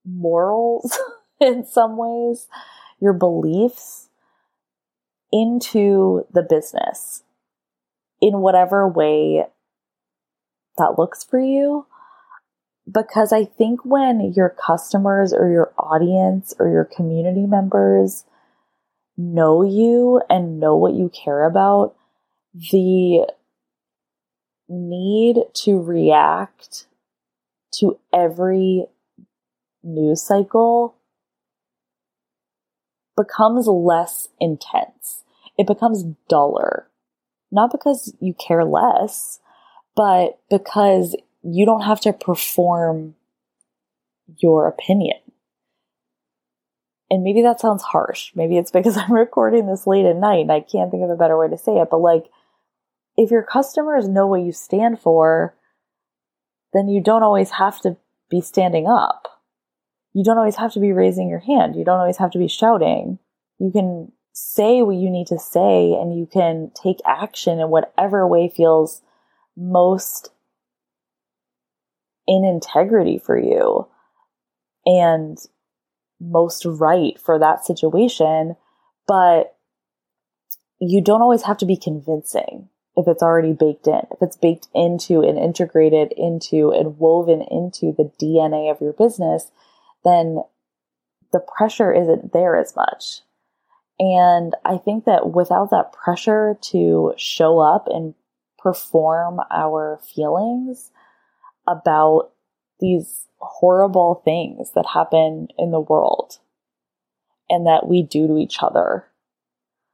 [0.04, 0.96] morals
[1.40, 2.46] in some ways,
[3.00, 4.08] your beliefs
[5.32, 7.24] into the business
[8.22, 9.44] in whatever way
[10.78, 11.86] that looks for you.
[12.90, 18.24] Because I think when your customers or your audience or your community members
[19.16, 21.94] know you and know what you care about,
[22.54, 23.26] the
[24.68, 26.86] need to react
[27.74, 28.86] to every
[29.82, 30.96] news cycle
[33.16, 35.24] becomes less intense.
[35.58, 36.88] It becomes duller.
[37.52, 39.38] Not because you care less,
[39.94, 43.14] but because you don't have to perform
[44.38, 45.18] your opinion.
[47.10, 48.32] And maybe that sounds harsh.
[48.34, 51.16] Maybe it's because I'm recording this late at night and I can't think of a
[51.16, 52.24] better way to say it, but like,
[53.18, 55.54] if your customers know what you stand for,
[56.72, 57.98] then you don't always have to
[58.30, 59.28] be standing up.
[60.14, 61.76] You don't always have to be raising your hand.
[61.76, 63.18] You don't always have to be shouting.
[63.58, 68.26] You can say what you need to say and you can take action in whatever
[68.26, 69.02] way feels
[69.56, 70.30] most
[72.26, 73.86] in integrity for you
[74.86, 75.38] and
[76.20, 78.56] most right for that situation.
[79.06, 79.56] But
[80.80, 84.68] you don't always have to be convincing if it's already baked in, if it's baked
[84.74, 89.50] into and integrated into and woven into the DNA of your business,
[90.04, 90.42] then
[91.32, 93.20] the pressure isn't there as much.
[94.02, 98.14] And I think that without that pressure to show up and
[98.58, 100.90] perform our feelings
[101.68, 102.32] about
[102.80, 106.38] these horrible things that happen in the world
[107.48, 109.06] and that we do to each other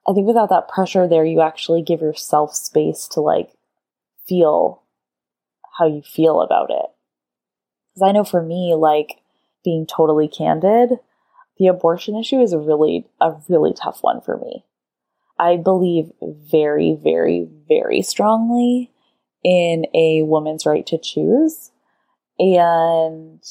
[0.08, 3.50] I think without that pressure there, you actually give yourself space to like
[4.26, 4.82] feel
[5.78, 6.86] how you feel about it.
[7.94, 9.20] Because I know for me, like
[9.62, 10.98] being totally candid,
[11.58, 14.64] the abortion issue is a really, a really tough one for me.
[15.38, 18.90] I believe very, very, very strongly
[19.44, 21.70] in a woman's right to choose.
[22.38, 23.42] And,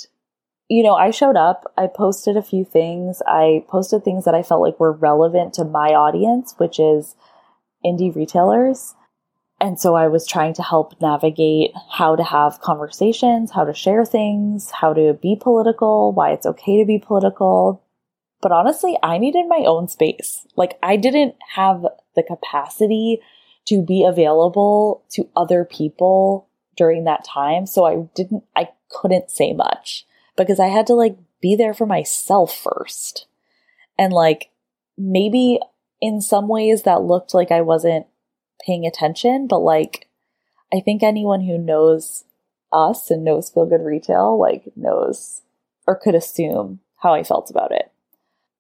[0.69, 3.21] you know, I showed up, I posted a few things.
[3.25, 7.15] I posted things that I felt like were relevant to my audience, which is
[7.85, 8.95] indie retailers.
[9.59, 14.05] And so I was trying to help navigate how to have conversations, how to share
[14.05, 17.81] things, how to be political, why it's okay to be political.
[18.41, 20.45] But honestly, I needed my own space.
[20.55, 21.85] Like, I didn't have
[22.15, 23.21] the capacity
[23.65, 27.65] to be available to other people during that time.
[27.65, 31.85] So I didn't, I couldn't say much because I had to like be there for
[31.85, 33.27] myself first.
[33.97, 34.51] And like,
[34.97, 35.59] maybe
[36.01, 38.07] in some ways that looked like I wasn't
[38.65, 40.07] paying attention, but like
[40.73, 42.23] I think anyone who knows
[42.71, 45.41] us and knows Feel Good Retail like knows
[45.85, 47.91] or could assume how I felt about it.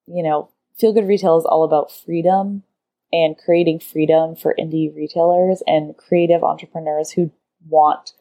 [0.07, 2.63] You know, Feel Good Retail is all about freedom
[3.11, 7.31] and creating freedom for indie retailers and creative entrepreneurs who
[7.67, 8.13] want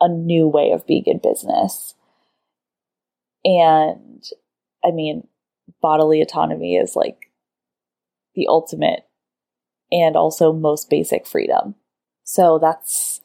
[0.00, 1.94] a new way of being in business.
[3.44, 4.24] And
[4.84, 5.26] I mean,
[5.80, 7.30] bodily autonomy is like
[8.34, 9.06] the ultimate
[9.90, 11.74] and also most basic freedom.
[12.24, 13.20] So that's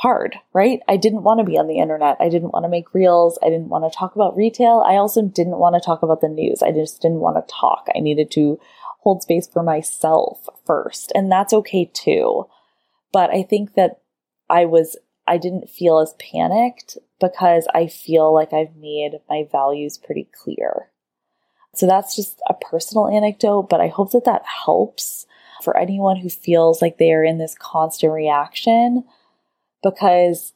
[0.00, 0.80] hard, right?
[0.88, 2.16] I didn't want to be on the internet.
[2.20, 3.38] I didn't want to make reels.
[3.42, 4.82] I didn't want to talk about retail.
[4.86, 6.62] I also didn't want to talk about the news.
[6.62, 7.86] I just didn't want to talk.
[7.94, 8.58] I needed to
[9.00, 11.12] hold space for myself first.
[11.14, 12.46] And that's okay too.
[13.12, 14.00] But I think that
[14.48, 14.96] I was,
[15.26, 20.88] I didn't feel as panicked because I feel like I've made my values pretty clear.
[21.74, 25.26] So that's just a personal anecdote, but I hope that that helps
[25.62, 29.04] for anyone who feels like they are in this constant reaction
[29.82, 30.52] because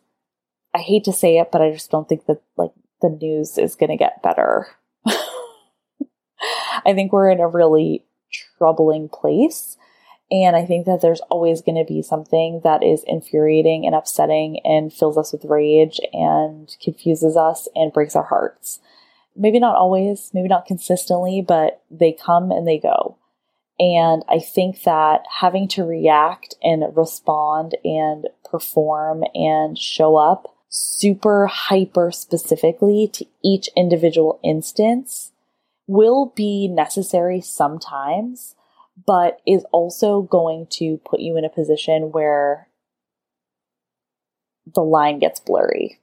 [0.75, 3.77] I hate to say it, but I just don't think that like the news is
[3.77, 4.68] going to get better.
[5.07, 8.05] I think we're in a really
[8.59, 9.77] troubling place.
[10.31, 14.59] And I think that there's always going to be something that is infuriating and upsetting
[14.64, 18.81] and fills us with rage and confuses us and breaks our hearts.
[19.37, 23.18] Maybe not always, maybe not consistently, but they come and they go.
[23.79, 31.47] And I think that having to react and respond and perform and show up super
[31.47, 35.33] hyper specifically to each individual instance
[35.89, 38.55] will be necessary sometimes,
[39.09, 42.69] but is also going to put you in a position where
[44.73, 45.99] the line gets blurry.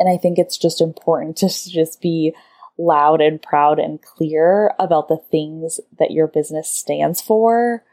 [0.00, 2.34] And I think it's just important to just be
[2.76, 7.84] loud and proud and clear about the things that your business stands for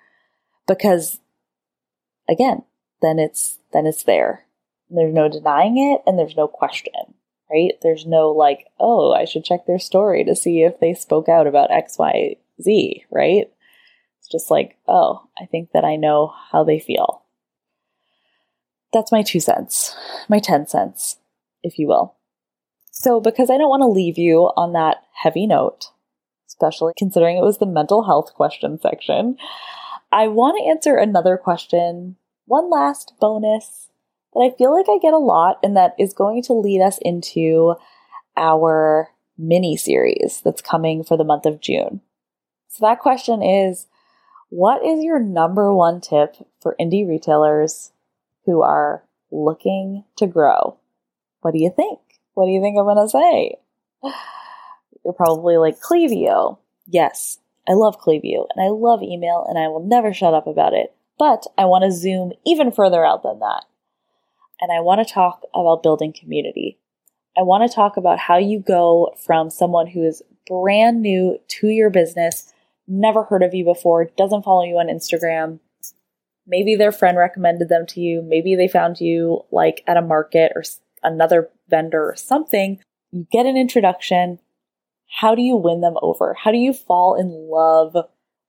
[0.68, 1.20] because
[2.28, 2.64] again
[3.02, 4.46] then it's then it's there.
[4.90, 6.94] There's no denying it and there's no question
[7.52, 7.74] right?
[7.82, 11.48] There's no like oh i should check their story to see if they spoke out
[11.48, 13.52] about xyz right?
[14.20, 17.24] It's just like oh i think that i know how they feel.
[18.94, 19.96] That's my two cents
[20.30, 21.18] my 10 cents
[21.64, 22.16] if you will.
[22.92, 25.88] So, because I don't want to leave you on that heavy note,
[26.48, 29.38] especially considering it was the mental health question section,
[30.12, 32.18] I want to answer another question,
[32.52, 33.88] one last bonus
[34.34, 37.00] that I feel like I get a lot and that is going to lead us
[37.02, 37.76] into
[38.36, 42.02] our mini series that's coming for the month of June.
[42.68, 43.88] So, that question is
[44.50, 47.94] What is your number one tip for indie retailers
[48.46, 50.78] who are looking to grow?
[51.40, 52.00] What do you think?
[52.34, 53.56] What do you think I'm going to say?
[55.06, 56.58] You're probably like, Klaviyo.
[56.86, 60.74] Yes, I love Klaviyo and I love email and I will never shut up about
[60.74, 60.94] it.
[61.22, 63.66] But I want to zoom even further out than that.
[64.60, 66.80] And I want to talk about building community.
[67.38, 71.68] I want to talk about how you go from someone who is brand new to
[71.68, 72.52] your business,
[72.88, 75.60] never heard of you before, doesn't follow you on Instagram.
[76.48, 78.24] Maybe their friend recommended them to you.
[78.24, 80.64] Maybe they found you like at a market or
[81.04, 82.80] another vendor or something,
[83.12, 84.40] you get an introduction.
[85.20, 86.34] How do you win them over?
[86.34, 87.96] How do you fall in love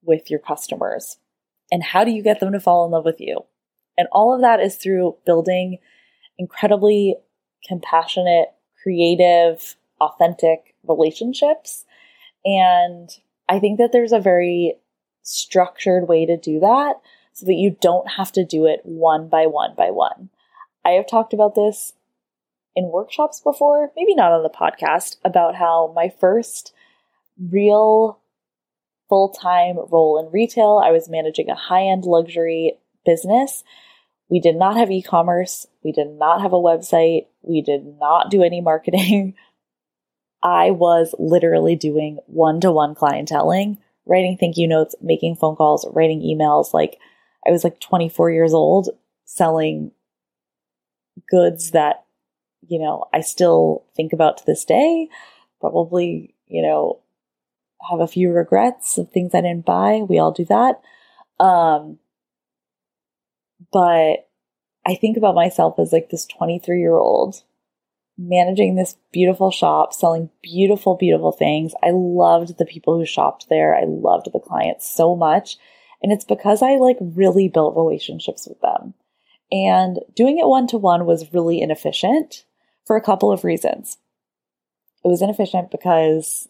[0.02, 1.18] with your customers?
[1.72, 3.40] And how do you get them to fall in love with you?
[3.96, 5.78] And all of that is through building
[6.38, 7.16] incredibly
[7.66, 8.48] compassionate,
[8.82, 11.84] creative, authentic relationships.
[12.44, 13.08] And
[13.48, 14.76] I think that there's a very
[15.22, 16.94] structured way to do that
[17.32, 20.28] so that you don't have to do it one by one by one.
[20.84, 21.94] I have talked about this
[22.74, 26.74] in workshops before, maybe not on the podcast, about how my first
[27.50, 28.18] real
[29.12, 33.62] full time role in retail, I was managing a high end luxury business,
[34.30, 35.66] We did not have e commerce.
[35.84, 37.26] We did not have a website.
[37.42, 39.34] We did not do any marketing.
[40.42, 45.86] I was literally doing one to one clienteling, writing thank you notes, making phone calls,
[45.92, 46.72] writing emails.
[46.72, 46.98] Like
[47.46, 48.88] I was like 24 years old
[49.26, 49.92] selling
[51.28, 52.06] goods that,
[52.66, 55.10] you know, I still think about to this day.
[55.60, 57.01] Probably, you know,
[57.90, 60.02] have a few regrets of things I didn't buy.
[60.08, 60.80] We all do that.
[61.38, 61.98] Um,
[63.72, 64.28] but
[64.84, 67.42] I think about myself as like this 23 year old
[68.18, 71.72] managing this beautiful shop, selling beautiful, beautiful things.
[71.82, 73.74] I loved the people who shopped there.
[73.74, 75.56] I loved the clients so much.
[76.02, 78.94] And it's because I like really built relationships with them.
[79.50, 82.44] And doing it one to one was really inefficient
[82.86, 83.98] for a couple of reasons.
[85.04, 86.48] It was inefficient because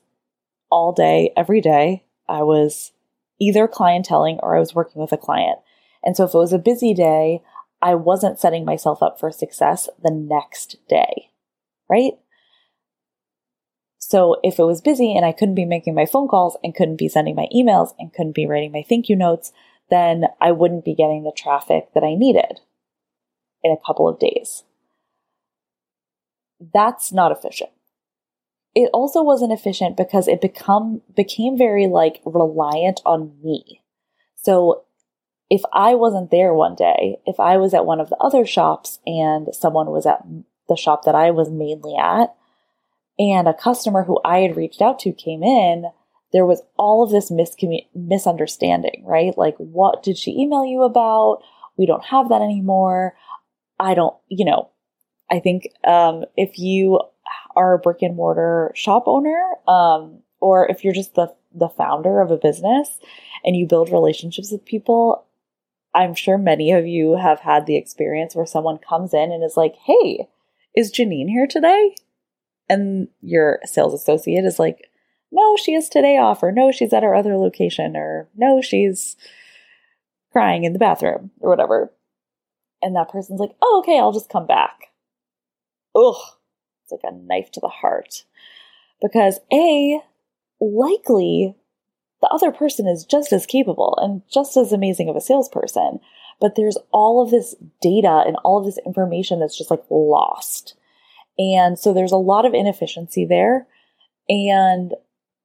[0.72, 2.92] all day, every day, I was
[3.40, 5.58] either clienteling or I was working with a client.
[6.02, 7.42] And so if it was a busy day,
[7.80, 11.32] I wasn't setting myself up for success the next day
[11.92, 12.12] right?
[13.98, 16.96] So if it was busy and I couldn't be making my phone calls and couldn't
[16.96, 19.52] be sending my emails and couldn't be writing my thank you notes,
[19.90, 22.60] then I wouldn't be getting the traffic that I needed
[23.62, 24.64] in a couple of days.
[26.72, 27.70] That's not efficient.
[28.74, 33.82] It also wasn't efficient because it become became very like reliant on me.
[34.36, 34.84] So
[35.50, 39.00] if I wasn't there one day, if I was at one of the other shops
[39.06, 40.24] and someone was at
[40.68, 42.34] the shop that I was mainly at,
[43.18, 45.84] and a customer who I had reached out to came in,
[46.32, 49.36] there was all of this miscommun- misunderstanding, right?
[49.36, 51.42] Like, what did she email you about?
[51.76, 53.14] We don't have that anymore.
[53.78, 54.70] I don't, you know,
[55.30, 57.00] I think um, if you
[57.57, 62.20] are a brick and mortar shop owner, um, or if you're just the the founder
[62.20, 62.98] of a business
[63.44, 65.26] and you build relationships with people,
[65.94, 69.57] I'm sure many of you have had the experience where someone comes in and is
[69.57, 70.28] like, "Hey,
[70.74, 71.94] is Janine here today?
[72.68, 74.88] And your sales associate is like,
[75.32, 79.16] no, she is today off, or no, she's at our other location, or no, she's
[80.30, 81.92] crying in the bathroom, or whatever.
[82.82, 84.90] And that person's like, oh, okay, I'll just come back.
[85.96, 86.16] Ugh,
[86.93, 88.24] like a knife to the heart.
[89.01, 90.01] Because A,
[90.61, 91.57] likely
[92.20, 95.99] the other person is just as capable and just as amazing of a salesperson
[96.43, 100.74] but there's all of this data and all of this information that's just like lost.
[101.38, 103.68] And so there's a lot of inefficiency there.
[104.28, 104.93] And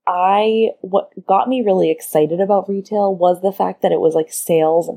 [0.08, 4.34] I, what got me really excited about retail was the fact that it was like
[4.34, 4.89] sales,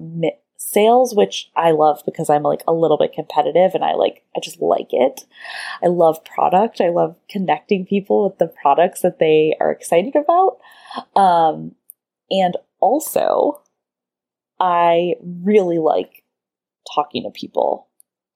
[0.60, 4.40] sales, which I love because I'm like a little bit competitive and I like, I
[4.40, 5.24] just like it.
[5.82, 6.80] I love product.
[6.80, 10.58] I love connecting people with the products that they are excited about.
[11.16, 11.74] Um,
[12.30, 13.62] and also
[14.60, 16.22] I really like
[16.94, 17.88] talking to people.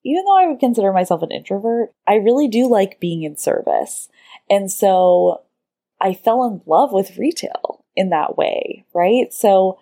[0.02, 4.08] Even though I would consider myself an introvert, I really do like being in service.
[4.48, 5.42] And so
[6.00, 9.32] I fell in love with retail in that way, right?
[9.32, 9.78] So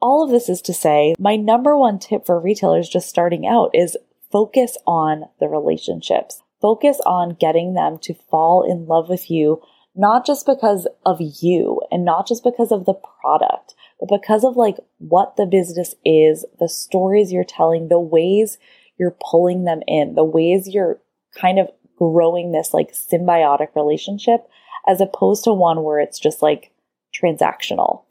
[0.00, 3.70] all of this is to say, my number one tip for retailers just starting out
[3.74, 3.96] is
[4.30, 6.42] focus on the relationships.
[6.60, 9.60] Focus on getting them to fall in love with you,
[9.94, 14.56] not just because of you and not just because of the product, but because of
[14.56, 18.58] like what the business is, the stories you're telling, the ways
[18.98, 21.00] you're pulling them in, the ways you're
[21.34, 21.68] kind of
[21.98, 24.46] growing this like symbiotic relationship
[24.86, 26.72] as opposed to one where it's just like
[27.14, 28.02] transactional.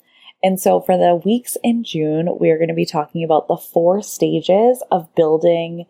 [0.46, 4.04] And so for the weeks in June, we're going to be talking about the four
[4.04, 5.86] stages of building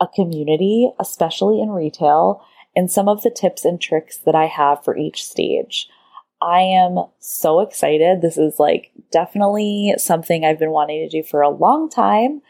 [0.00, 2.42] a community, especially in retail,
[2.74, 5.86] and some of the tips and tricks that I have for each stage.
[6.40, 8.22] I am so excited.
[8.22, 12.40] This is like definitely something I've been wanting to do for a long time.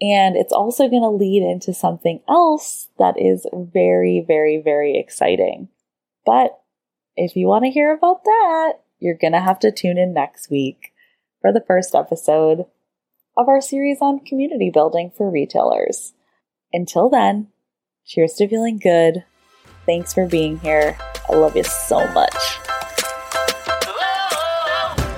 [0.00, 5.70] And it's also going to lead into something else that is very, very, very exciting.
[6.24, 6.56] But
[7.16, 8.74] if you want to hear about that,
[9.04, 10.94] you're going to have to tune in next week
[11.42, 12.64] for the first episode
[13.36, 16.14] of our series on community building for retailers.
[16.72, 17.48] Until then,
[18.06, 19.24] cheers to feeling good.
[19.84, 20.96] Thanks for being here.
[21.28, 22.34] I love you so much.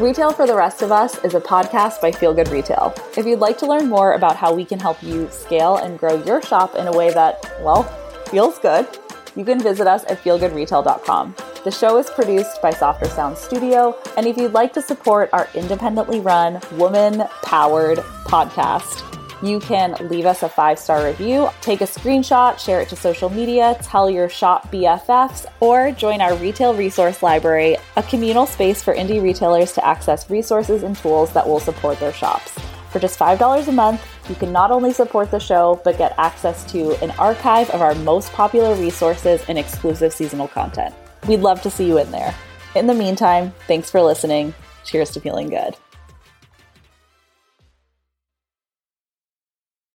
[0.01, 2.93] Retail for the Rest of Us is a podcast by Feel Good Retail.
[3.17, 6.23] If you'd like to learn more about how we can help you scale and grow
[6.25, 7.85] your shop in a way that, well,
[8.31, 8.89] feels good,
[9.37, 11.37] you can visit us at feelgoodretail.com.
[11.65, 15.49] The show is produced by Softer Sound Studio, and if you'd like to support our
[15.55, 19.03] independently run, woman powered podcast,
[19.43, 23.29] you can leave us a five star review, take a screenshot, share it to social
[23.29, 28.95] media, tell your shop BFFs, or join our retail resource library, a communal space for
[28.95, 32.59] indie retailers to access resources and tools that will support their shops.
[32.91, 36.65] For just $5 a month, you can not only support the show, but get access
[36.73, 40.95] to an archive of our most popular resources and exclusive seasonal content.
[41.27, 42.35] We'd love to see you in there.
[42.75, 44.55] In the meantime, thanks for listening.
[44.85, 45.77] Cheers to feeling good.